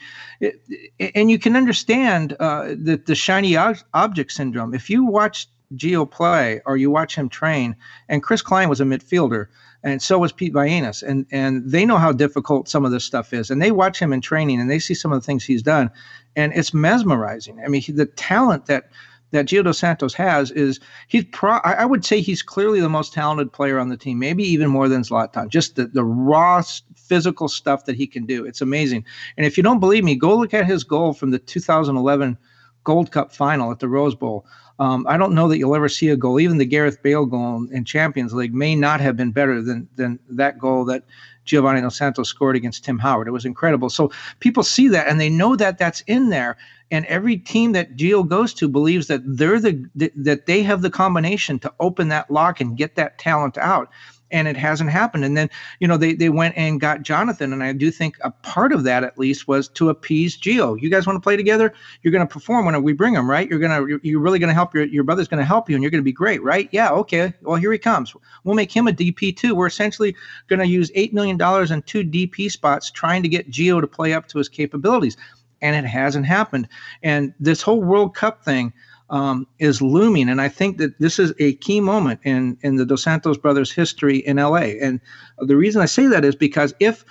[1.14, 4.74] and you can understand uh, the the shiny object syndrome.
[4.74, 7.76] If you watch Gio play or you watch him train,
[8.08, 9.46] and Chris Klein was a midfielder,
[9.82, 13.32] and so was Pete Vagenas, and and they know how difficult some of this stuff
[13.32, 15.62] is, and they watch him in training, and they see some of the things he's
[15.62, 15.90] done,
[16.36, 17.60] and it's mesmerizing.
[17.64, 18.90] I mean, he, the talent that
[19.32, 21.52] that Gio dos Santos has is he's pro.
[21.58, 24.88] I would say he's clearly the most talented player on the team, maybe even more
[24.88, 25.48] than Zlatan.
[25.48, 26.62] Just the the raw
[26.96, 29.04] physical stuff that he can do, it's amazing.
[29.36, 32.38] And if you don't believe me, go look at his goal from the 2011
[32.84, 34.46] Gold Cup final at the Rose Bowl.
[34.80, 36.40] Um, I don't know that you'll ever see a goal.
[36.40, 40.18] Even the Gareth Bale goal in Champions League may not have been better than than
[40.30, 41.04] that goal that
[41.44, 43.28] Giovanni Dos Santos scored against Tim Howard.
[43.28, 43.90] It was incredible.
[43.90, 44.10] So
[44.40, 46.56] people see that and they know that that's in there
[46.90, 50.90] and every team that Gio goes to believes that they're the that they have the
[50.90, 53.90] combination to open that lock and get that talent out
[54.30, 55.24] and it hasn't happened.
[55.24, 58.30] And then you know they, they went and got jonathan and i do think a
[58.30, 60.80] part of that at least was to appease Gio.
[60.80, 61.72] you guys want to play together?
[62.02, 63.48] You're going to perform when we bring him right?
[63.48, 65.76] You're going to you're really going to help your, your brother's going to help you
[65.76, 66.68] and you're going to be great right?
[66.72, 67.32] Yeah okay.
[67.42, 68.14] Well here he comes.
[68.44, 69.54] We'll make him a dp too.
[69.54, 70.14] We're essentially
[70.48, 71.36] going to use $8 million
[71.72, 75.16] in two dp spots trying to get Gio to play up to his capabilities
[75.62, 76.68] and it hasn't happened.
[77.02, 78.72] And this whole World Cup thing
[79.10, 82.86] um, is looming, and I think that this is a key moment in in the
[82.86, 84.76] Dos Santos brothers' history in LA.
[84.80, 85.00] And
[85.38, 87.04] the reason I say that is because if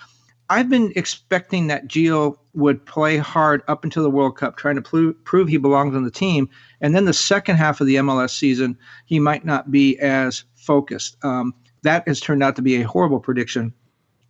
[0.50, 4.82] I've been expecting that Gio would play hard up until the World Cup, trying to
[4.82, 6.50] pl- prove he belongs on the team,
[6.82, 11.24] and then the second half of the MLS season, he might not be as focused.
[11.24, 13.74] Um, that has turned out to be a horrible prediction.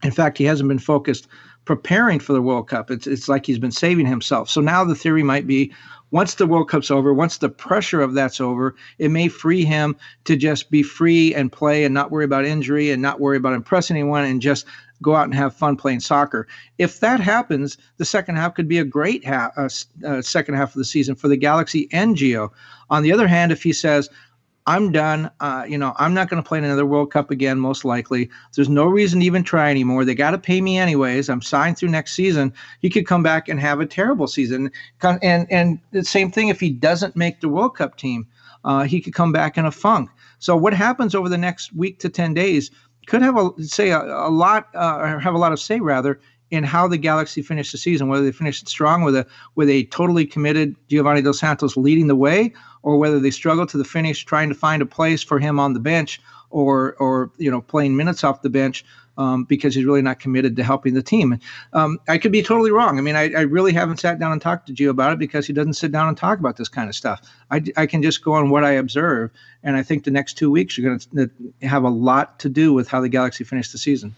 [0.03, 1.27] In fact, he hasn't been focused
[1.65, 2.89] preparing for the World Cup.
[2.89, 4.49] It's it's like he's been saving himself.
[4.49, 5.71] So now the theory might be
[6.11, 9.95] once the World Cup's over, once the pressure of that's over, it may free him
[10.25, 13.53] to just be free and play and not worry about injury and not worry about
[13.53, 14.65] impressing anyone and just
[15.01, 16.47] go out and have fun playing soccer.
[16.77, 19.69] If that happens, the second half could be a great half, uh,
[20.05, 22.09] uh, second half of the season for the Galaxy and.
[22.89, 24.09] On the other hand, if he says,
[24.69, 25.31] I'm done.
[25.39, 28.29] Uh, you know, I'm not going to play in another World Cup again, most likely.
[28.53, 30.05] There's no reason to even try anymore.
[30.05, 31.27] They got to pay me anyways.
[31.27, 32.53] I'm signed through next season.
[32.79, 34.69] He could come back and have a terrible season.
[35.01, 38.27] And and the same thing if he doesn't make the World Cup team,
[38.63, 40.11] uh, he could come back in a funk.
[40.37, 42.69] So what happens over the next week to ten days
[43.07, 46.19] could have a say a, a lot uh, or have a lot of say rather
[46.51, 49.25] in how the Galaxy finished the season, whether they finished strong with a
[49.55, 53.77] with a totally committed Giovanni Dos Santos leading the way, or whether they struggled to
[53.77, 57.51] the finish trying to find a place for him on the bench or or you
[57.51, 58.83] know playing minutes off the bench
[59.19, 61.37] um, because he's really not committed to helping the team.
[61.73, 62.97] Um, I could be totally wrong.
[62.97, 65.45] I mean, I, I, really haven't sat down and talked to Gio about it because
[65.45, 67.21] he doesn't sit down and talk about this kind of stuff.
[67.51, 69.29] I, I can just go on what I observe,
[69.63, 71.29] and I think the next two weeks are going to
[71.67, 74.15] have a lot to do with how the Galaxy finish the season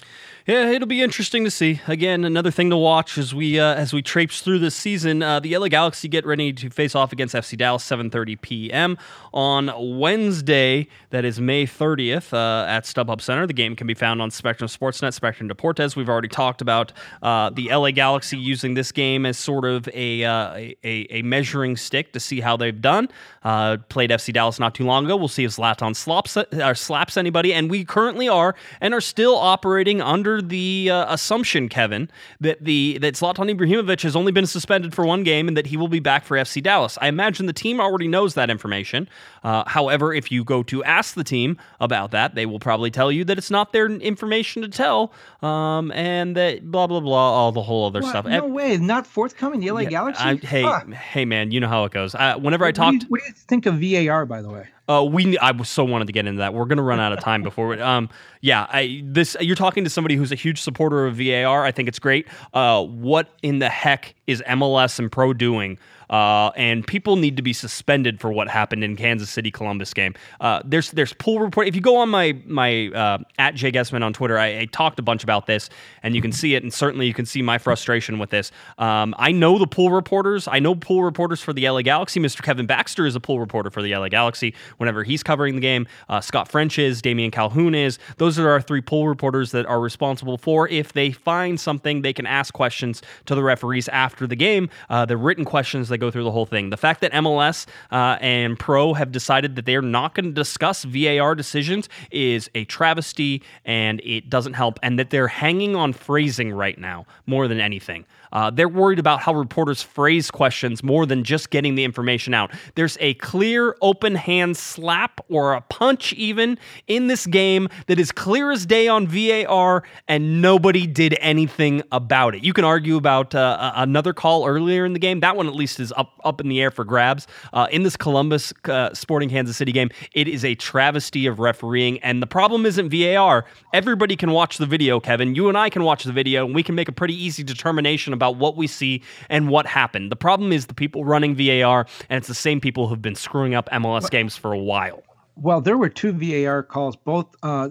[0.47, 1.81] yeah, it'll be interesting to see.
[1.87, 5.21] Again, another thing to watch as we uh, as we traipse through this season.
[5.21, 8.97] Uh, the LA Galaxy get ready to face off against FC Dallas 7:30 p.m.
[9.33, 10.87] on Wednesday.
[11.11, 13.45] That is May 30th uh, at StubHub Center.
[13.45, 15.95] The game can be found on Spectrum Sportsnet, Spectrum Deportes.
[15.95, 20.23] We've already talked about uh, the LA Galaxy using this game as sort of a
[20.23, 23.09] uh, a, a, measuring stick to see how they've done.
[23.43, 25.15] Uh, played FC Dallas not too long ago.
[25.15, 29.35] We'll see if Zlatan slaps or slaps anybody, and we currently are and are still
[29.35, 32.09] operating under the uh, assumption, Kevin,
[32.39, 35.77] that the that Zlatan Ibrahimovic has only been suspended for one game and that he
[35.77, 36.97] will be back for FC Dallas.
[37.01, 39.09] I imagine the team already knows that information.
[39.43, 43.11] Uh, however, if you go to ask the team about that, they will probably tell
[43.11, 47.51] you that it's not their information to tell, um, and that blah blah blah, all
[47.51, 48.09] the whole other what?
[48.09, 48.25] stuff.
[48.25, 49.59] No way, not forthcoming.
[49.59, 50.23] The LA yeah, Galaxy.
[50.23, 50.85] I, hey, huh.
[50.91, 52.15] hey, man, you know how it goes.
[52.15, 54.41] Uh, whenever what I talked, what do, you, what do you think of VAR, by
[54.41, 54.67] the way?
[54.91, 56.53] Uh, we I so wanted to get into that.
[56.53, 57.67] We're gonna run out of time before.
[57.67, 58.09] We, um,
[58.41, 61.63] yeah, I this you're talking to somebody who's a huge supporter of VAR.
[61.63, 62.27] I think it's great.
[62.53, 65.77] Uh, what in the heck is MLS and Pro doing
[66.11, 70.13] uh, and people need to be suspended for what happened in Kansas City Columbus game.
[70.39, 71.67] Uh, there's there's pool report.
[71.67, 74.99] If you go on my my uh, at Jay Guesman on Twitter, I, I, talked
[74.99, 75.69] a bunch about this,
[76.03, 78.51] and you can see it, and certainly you can see my frustration with this.
[78.77, 80.47] Um, I know the pool reporters.
[80.47, 82.19] I know pool reporters for the LA Galaxy.
[82.19, 82.41] Mr.
[82.41, 84.53] Kevin Baxter is a pool reporter for the LA Galaxy.
[84.77, 87.99] Whenever he's covering the game, uh, Scott French is, Damian Calhoun is.
[88.17, 92.13] Those are our three pool reporters that are responsible for if they find something, they
[92.13, 94.69] can ask questions to the referees after the game.
[94.89, 96.69] Uh, the written questions they go through the whole thing.
[96.69, 100.83] The fact that MLS uh, and Pro have decided that they're not going to discuss
[100.83, 106.51] VAR decisions is a travesty and it doesn't help, and that they're hanging on phrasing
[106.51, 108.05] right now more than anything.
[108.31, 112.51] Uh, they're worried about how reporters phrase questions more than just getting the information out.
[112.75, 116.57] There's a clear open hand slap or a punch, even
[116.87, 122.35] in this game, that is clear as day on VAR, and nobody did anything about
[122.35, 122.43] it.
[122.43, 125.19] You can argue about uh, another call earlier in the game.
[125.19, 127.27] That one, at least, is up, up in the air for grabs.
[127.53, 131.99] Uh, in this Columbus uh, Sporting Kansas City game, it is a travesty of refereeing,
[131.99, 133.45] and the problem isn't VAR.
[133.73, 135.35] Everybody can watch the video, Kevin.
[135.35, 138.13] You and I can watch the video, and we can make a pretty easy determination
[138.21, 140.11] about what we see and what happened.
[140.11, 143.55] The problem is the people running VAR, and it's the same people who've been screwing
[143.55, 145.01] up MLS games for a while.
[145.37, 147.69] Well, there were two VAR calls, both uh,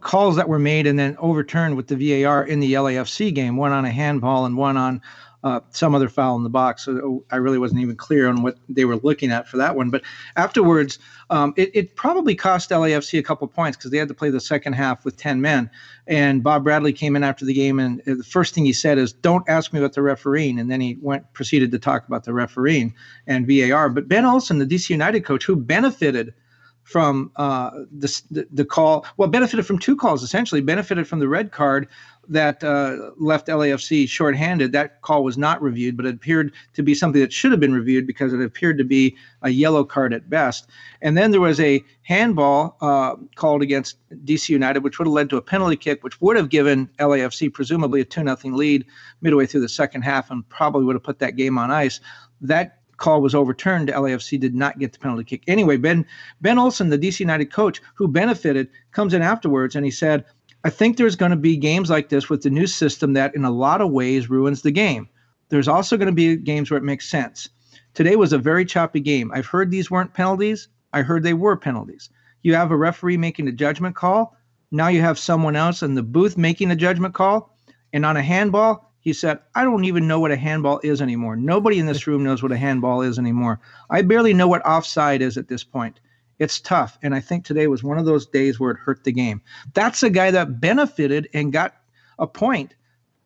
[0.00, 3.70] calls that were made and then overturned with the VAR in the LAFC game, one
[3.70, 5.00] on a handball and one on
[5.44, 6.84] uh, some other foul in the box.
[6.84, 9.90] So I really wasn't even clear on what they were looking at for that one.
[9.90, 10.02] But
[10.36, 10.98] afterwards,
[11.30, 14.40] um, it, it, probably cost LAFC a couple points because they had to play the
[14.40, 15.68] second half with 10 men.
[16.06, 19.12] And Bob Bradley came in after the game, and the first thing he said is,
[19.12, 22.32] "Don't ask me about the refereeing." And then he went proceeded to talk about the
[22.32, 22.94] refereeing
[23.26, 23.88] and VAR.
[23.88, 26.34] But Ben Olsen, the DC United coach, who benefited
[26.82, 30.60] from uh, the, the call, well, benefited from two calls essentially.
[30.60, 31.88] Benefited from the red card
[32.28, 34.72] that uh, left LAFC shorthanded.
[34.72, 37.74] That call was not reviewed, but it appeared to be something that should have been
[37.74, 40.68] reviewed because it appeared to be a yellow card at best.
[41.00, 45.30] And then there was a handball uh, called against DC United, which would have led
[45.30, 48.86] to a penalty kick, which would have given LAFC presumably a 2 0 lead
[49.20, 52.00] midway through the second half and probably would have put that game on ice.
[52.40, 53.88] That call was overturned.
[53.88, 55.42] LAFC did not get the penalty kick.
[55.48, 56.06] Anyway, Ben
[56.40, 60.24] Ben Olsen, the DC United coach who benefited, comes in afterwards and he said,
[60.64, 63.44] I think there's going to be games like this with the new system that, in
[63.44, 65.08] a lot of ways, ruins the game.
[65.48, 67.48] There's also going to be games where it makes sense.
[67.94, 69.32] Today was a very choppy game.
[69.34, 70.68] I've heard these weren't penalties.
[70.92, 72.10] I heard they were penalties.
[72.42, 74.36] You have a referee making a judgment call.
[74.70, 77.56] Now you have someone else in the booth making a judgment call.
[77.92, 81.36] And on a handball, he said, I don't even know what a handball is anymore.
[81.36, 83.60] Nobody in this room knows what a handball is anymore.
[83.90, 85.98] I barely know what offside is at this point.
[86.38, 86.98] It's tough.
[87.02, 89.42] And I think today was one of those days where it hurt the game.
[89.74, 91.74] That's a guy that benefited and got
[92.18, 92.74] a point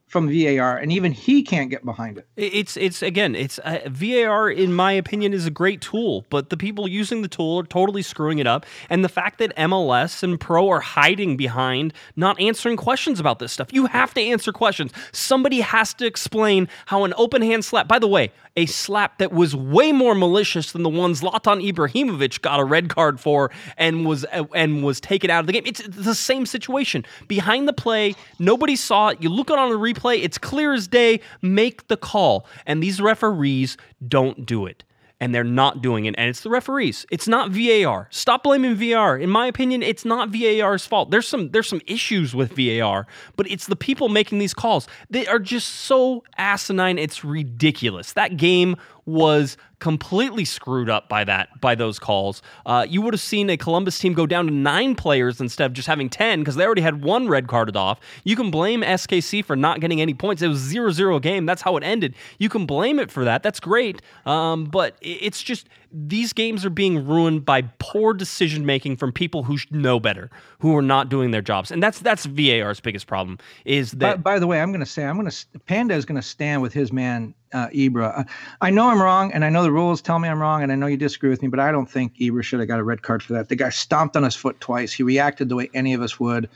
[0.07, 2.29] from VAR, and even he can't get behind it.
[2.37, 6.57] It's it's again, it's uh, VAR in my opinion is a great tool, but the
[6.57, 8.67] people using the tool are totally screwing it up.
[8.89, 13.53] And the fact that MLS and Pro are hiding behind not answering questions about this
[13.53, 14.93] stuff, you have to answer questions.
[15.11, 17.89] Somebody has to explain how an open hand slap.
[17.89, 22.41] By the way, a slap that was way more malicious than the one Zlatan Ibrahimovic
[22.41, 25.65] got a red card for and was and was taken out of the game.
[25.67, 27.05] It's the same situation.
[27.29, 29.23] Behind the play, nobody saw it.
[29.23, 31.21] You look it on the replay, it's clear as day.
[31.43, 32.47] Make the call.
[32.65, 33.77] And these referees
[34.09, 34.85] don't do it
[35.21, 36.15] and they're not doing it.
[36.19, 37.07] And it's the referees.
[37.11, 38.09] It's not VAR.
[38.11, 39.17] Stop blaming VAR.
[39.17, 41.11] In my opinion, it's not VAR's fault.
[41.11, 43.07] There's some there's some issues with VAR,
[43.37, 44.87] but it's the people making these calls.
[45.09, 46.99] They are just so asinine.
[46.99, 48.13] It's ridiculous.
[48.13, 48.77] That game
[49.07, 52.43] was completely screwed up by that by those calls.
[52.65, 55.73] Uh, you would have seen a Columbus team go down to nine players instead of
[55.73, 58.01] just having ten because they already had one red carded off.
[58.25, 60.43] You can blame SKC for not getting any points.
[60.43, 61.47] It was 0-0 game.
[61.47, 62.15] That's how it ended.
[62.39, 63.43] You can blame it for that.
[63.43, 64.03] That's great.
[64.25, 69.43] Um, but it's just these games are being ruined by poor decision making from people
[69.43, 73.39] who know better, who are not doing their jobs, and that's that's VAR's biggest problem.
[73.65, 74.23] Is that?
[74.23, 76.27] By, by the way, I'm going to say I'm going to Panda is going to
[76.27, 78.21] stand with his man uh, Ibra.
[78.21, 78.25] Uh,
[78.61, 80.75] I know I'm wrong, and I know the rules tell me I'm wrong, and I
[80.75, 83.03] know you disagree with me, but I don't think Ibra should have got a red
[83.03, 83.49] card for that.
[83.49, 84.93] The guy stomped on his foot twice.
[84.93, 86.49] He reacted the way any of us would.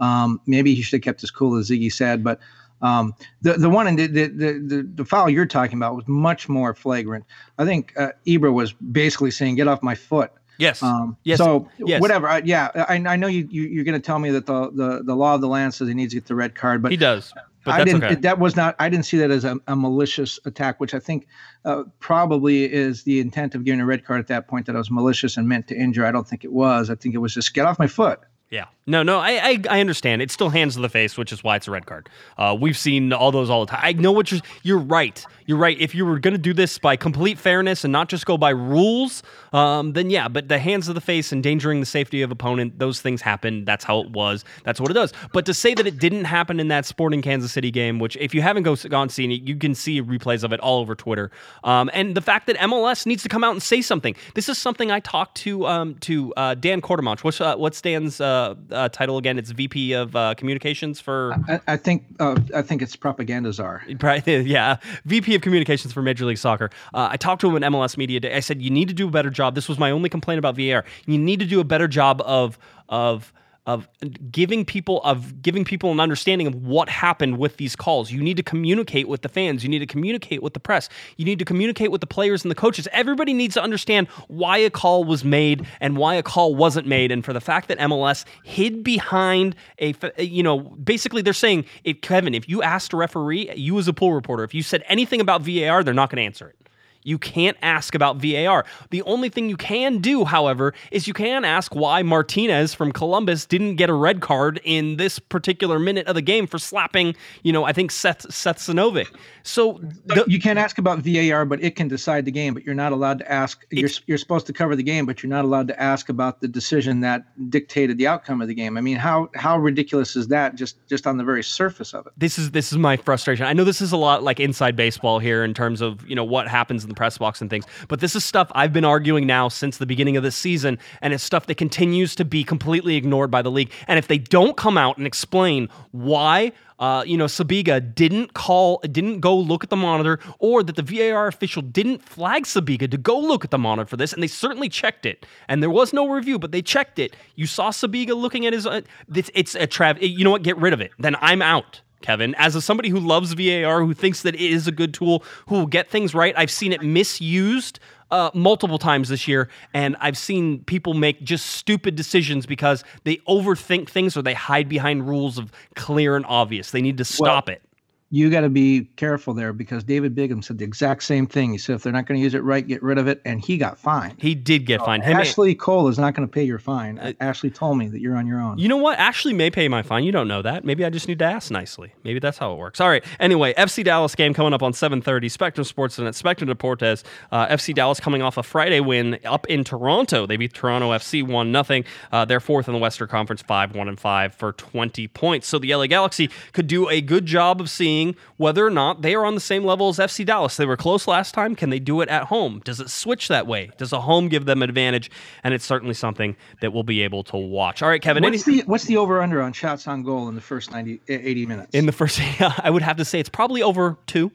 [0.00, 2.40] Um, maybe he should have kept his cool, as Sigi said, but
[2.80, 6.48] um, the the one in the, the the the foul you're talking about was much
[6.48, 7.24] more flagrant.
[7.58, 10.82] I think uh, Ibra was basically saying, "Get off my foot." Yes.
[10.82, 11.38] Um, yes.
[11.38, 12.00] So yes.
[12.00, 12.28] whatever.
[12.28, 15.02] I, yeah, I, I know you, you are going to tell me that the, the
[15.04, 16.96] the law of the land says he needs to get the red card, but he
[16.96, 17.32] does.
[17.64, 18.04] But I didn't.
[18.04, 18.14] Okay.
[18.16, 18.74] That was not.
[18.78, 21.26] I didn't see that as a, a malicious attack, which I think
[21.64, 24.66] uh, probably is the intent of giving a red card at that point.
[24.66, 26.04] That I was malicious and meant to injure.
[26.04, 26.90] I don't think it was.
[26.90, 28.20] I think it was just get off my foot.
[28.50, 28.66] Yeah.
[28.86, 30.22] No, no, I, I, I understand.
[30.22, 32.08] It's still hands to the face, which is why it's a red card.
[32.38, 33.80] Uh, we've seen all those all the time.
[33.82, 34.40] I know what you're.
[34.62, 35.22] You're right.
[35.44, 35.78] You're right.
[35.78, 38.48] If you were going to do this by complete fairness and not just go by
[38.48, 39.22] rules,
[39.52, 40.28] um, then yeah.
[40.28, 43.66] But the hands of the face, endangering the safety of opponent, those things happen.
[43.66, 44.42] That's how it was.
[44.64, 45.12] That's what it does.
[45.34, 48.34] But to say that it didn't happen in that Sporting Kansas City game, which if
[48.34, 51.30] you haven't go, gone seen it, you can see replays of it all over Twitter.
[51.62, 54.16] Um, and the fact that MLS needs to come out and say something.
[54.34, 57.22] This is something I talked to um, to uh, Dan Courtemanche.
[57.22, 59.38] What's uh, what's Dan's uh, uh, uh, title again?
[59.38, 61.34] It's VP of uh, Communications for.
[61.48, 63.82] I, I think uh, I think it's propaganda czar.
[64.26, 66.70] Yeah, VP of Communications for Major League Soccer.
[66.94, 68.34] Uh, I talked to him at MLS Media Day.
[68.34, 69.54] I said you need to do a better job.
[69.54, 70.84] This was my only complaint about VAR.
[71.06, 72.58] You need to do a better job of
[72.88, 73.32] of
[73.68, 73.86] of
[74.32, 78.10] giving people of giving people an understanding of what happened with these calls.
[78.10, 79.62] You need to communicate with the fans.
[79.62, 80.88] You need to communicate with the press.
[81.18, 82.88] You need to communicate with the players and the coaches.
[82.92, 87.12] Everybody needs to understand why a call was made and why a call wasn't made.
[87.12, 92.00] And for the fact that MLS hid behind a, you know, basically they're saying, if,
[92.00, 95.20] Kevin, if you asked a referee, you as a pool reporter, if you said anything
[95.20, 96.67] about VAR, they're not going to answer it.
[97.08, 98.66] You can't ask about VAR.
[98.90, 103.46] The only thing you can do, however, is you can ask why Martinez from Columbus
[103.46, 107.52] didn't get a red card in this particular minute of the game for slapping, you
[107.52, 109.08] know, I think Seth Seth Sinovic.
[109.42, 112.52] So the, you can't ask about VAR, but it can decide the game.
[112.52, 113.64] But you're not allowed to ask.
[113.70, 116.48] You're you're supposed to cover the game, but you're not allowed to ask about the
[116.48, 118.76] decision that dictated the outcome of the game.
[118.76, 120.56] I mean, how how ridiculous is that?
[120.56, 122.12] Just just on the very surface of it.
[122.18, 123.46] This is this is my frustration.
[123.46, 126.24] I know this is a lot like inside baseball here in terms of you know
[126.24, 127.64] what happens in the press box and things.
[127.86, 131.14] But this is stuff I've been arguing now since the beginning of this season, and
[131.14, 133.70] it's stuff that continues to be completely ignored by the league.
[133.86, 138.78] And if they don't come out and explain why uh, you know, Sibiga didn't call,
[138.92, 142.96] didn't go look at the monitor, or that the VAR official didn't flag Sibiga to
[142.96, 145.92] go look at the monitor for this, and they certainly checked it, and there was
[145.92, 147.16] no review, but they checked it.
[147.34, 148.66] You saw Sibiga looking at his.
[148.66, 148.82] Uh,
[149.12, 149.98] it's, it's a trav.
[150.00, 150.42] You know what?
[150.42, 150.92] Get rid of it.
[150.98, 151.80] Then I'm out.
[152.00, 155.24] Kevin, as a somebody who loves VAR, who thinks that it is a good tool,
[155.46, 156.34] who will get things right.
[156.36, 157.80] I've seen it misused
[158.10, 163.16] uh, multiple times this year, and I've seen people make just stupid decisions because they
[163.28, 166.70] overthink things or they hide behind rules of clear and obvious.
[166.70, 167.62] They need to stop well, it
[168.10, 171.52] you got to be careful there because David Beckham said the exact same thing.
[171.52, 173.44] He said if they're not going to use it right, get rid of it, and
[173.44, 174.14] he got fined.
[174.18, 175.04] He did get so fined.
[175.04, 176.98] Him Ashley Cole is not going to pay your fine.
[176.98, 178.58] Uh, Ashley told me that you're on your own.
[178.58, 178.98] You know what?
[178.98, 180.04] Ashley may pay my fine.
[180.04, 180.64] You don't know that.
[180.64, 181.92] Maybe I just need to ask nicely.
[182.02, 182.80] Maybe that's how it works.
[182.80, 183.04] All right.
[183.20, 185.30] Anyway, FC Dallas game coming up on 7:30.
[185.30, 187.04] Spectrum Sports and at Spectrum Deportes.
[187.30, 190.26] Uh, FC Dallas coming off a Friday win up in Toronto.
[190.26, 191.84] They beat Toronto FC one nothing.
[192.10, 195.46] Uh, they're fourth in the Western Conference, five one and five for 20 points.
[195.46, 197.97] So the LA Galaxy could do a good job of seeing
[198.36, 200.56] whether or not they are on the same level as FC Dallas.
[200.56, 201.54] They were close last time.
[201.54, 202.60] Can they do it at home?
[202.64, 203.70] Does it switch that way?
[203.78, 205.10] Does a home give them advantage?
[205.44, 207.82] And it's certainly something that we'll be able to watch.
[207.82, 208.22] All right, Kevin.
[208.22, 211.00] What's any- the what's the over under on shots on goal in the first 90,
[211.08, 211.74] 80 minutes?
[211.74, 214.30] In the first, I would have to say it's probably over two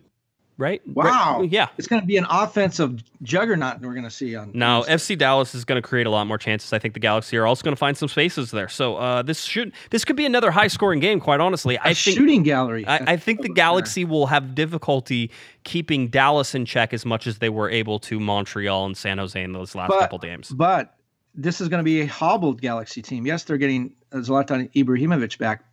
[0.57, 0.81] right?
[0.87, 1.39] Wow.
[1.39, 1.49] Right?
[1.49, 1.67] Yeah.
[1.77, 4.51] It's going to be an offensive juggernaut we're going to see on.
[4.53, 6.73] Now, FC Dallas is going to create a lot more chances.
[6.73, 8.69] I think the Galaxy are also going to find some spaces there.
[8.69, 11.19] So uh, this should this could be another high scoring game.
[11.19, 12.85] Quite honestly, a I think shooting gallery.
[12.85, 15.31] I, I think the Galaxy will have difficulty
[15.63, 19.41] keeping Dallas in check as much as they were able to Montreal and San Jose
[19.41, 20.49] in those last but, couple games.
[20.49, 20.95] But
[21.35, 23.25] this is going to be a hobbled Galaxy team.
[23.25, 25.63] Yes, they're getting Zlatan Ibrahimovic back,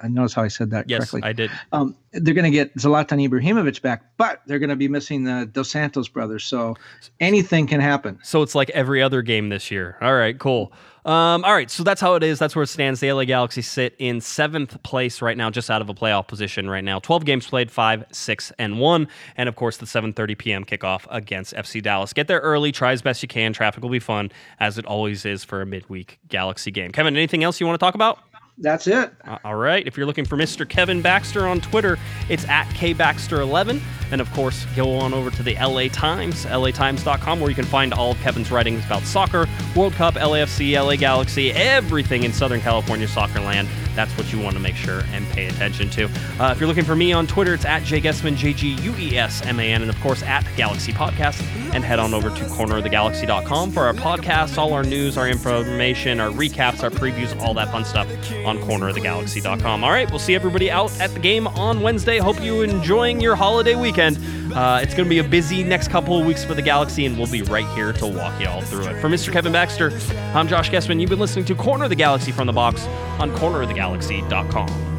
[0.00, 1.22] I notice how I said that yes, correctly.
[1.22, 1.50] I did.
[1.72, 5.48] Um, they're going to get Zlatan Ibrahimovic back, but they're going to be missing the
[5.52, 6.44] Dos Santos brothers.
[6.44, 6.76] So
[7.20, 8.18] anything can happen.
[8.22, 9.96] So it's like every other game this year.
[10.00, 10.72] All right, cool.
[11.04, 12.38] Um, all right, so that's how it is.
[12.38, 13.00] That's where it stands.
[13.00, 16.70] The LA Galaxy sit in seventh place right now, just out of a playoff position
[16.70, 17.00] right now.
[17.00, 20.64] Twelve games played, five, six, and one, and of course the 7:30 p.m.
[20.64, 22.12] kickoff against FC Dallas.
[22.12, 23.52] Get there early, try as best you can.
[23.52, 24.30] Traffic will be fun,
[24.60, 26.92] as it always is for a midweek Galaxy game.
[26.92, 28.20] Kevin, anything else you want to talk about?
[28.58, 29.12] That's it.
[29.44, 29.86] All right.
[29.86, 30.68] If you're looking for Mr.
[30.68, 31.98] Kevin Baxter on Twitter,
[32.28, 33.80] it's at kbaxter11.
[34.12, 37.94] And of course, go on over to the LA Times, latimes.com, where you can find
[37.94, 43.08] all of Kevin's writings about soccer, World Cup, LAFC, LA Galaxy, everything in Southern California
[43.08, 43.68] soccer land.
[43.94, 46.04] That's what you want to make sure and pay attention to.
[46.38, 49.18] Uh, if you're looking for me on Twitter, it's at jguesman, J G U E
[49.18, 51.42] S M A N, and of course at Galaxy Podcast.
[51.74, 56.30] And head on over to cornerofthegalaxy.com for our podcasts, all our news, our information, our
[56.30, 58.08] recaps, our previews, all that fun stuff
[58.44, 59.84] on cornerofthegalaxy.com.
[59.84, 62.18] All right, we'll see everybody out at the game on Wednesday.
[62.18, 64.18] Hope you enjoying your holiday weekend.
[64.52, 67.16] Uh, it's going to be a busy next couple of weeks for the Galaxy, and
[67.16, 69.00] we'll be right here to walk you all through it.
[69.00, 69.32] For Mr.
[69.32, 69.90] Kevin Baxter,
[70.34, 71.00] I'm Josh Guesman.
[71.00, 72.84] You've been listening to Corner of the Galaxy from the Box
[73.18, 74.92] on cornerofthegalaxy.com.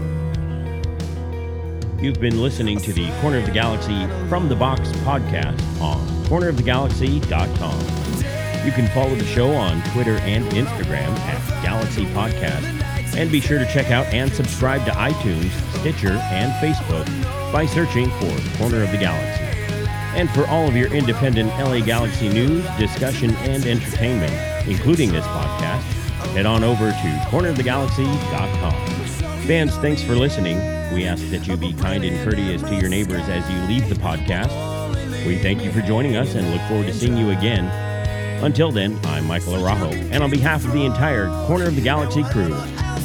[2.00, 8.04] You've been listening to the Corner of the Galaxy from the Box podcast on cornerofthegalaxy.com.
[8.66, 12.83] You can follow the show on Twitter and Instagram at Galaxy Podcast.
[13.16, 17.06] And be sure to check out and subscribe to iTunes, Stitcher, and Facebook
[17.52, 19.44] by searching for Corner of the Galaxy.
[20.16, 24.34] And for all of your independent LA Galaxy news, discussion, and entertainment,
[24.68, 25.82] including this podcast,
[26.34, 29.04] head on over to cornerofthegalaxy.com.
[29.44, 30.58] Fans, thanks for listening.
[30.94, 33.96] We ask that you be kind and courteous to your neighbors as you leave the
[33.96, 35.26] podcast.
[35.26, 37.66] We thank you for joining us and look forward to seeing you again.
[38.44, 42.24] Until then, I'm Michael Arajo, and on behalf of the entire Corner of the Galaxy
[42.24, 42.54] crew,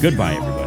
[0.01, 0.57] Goodbye, everybody.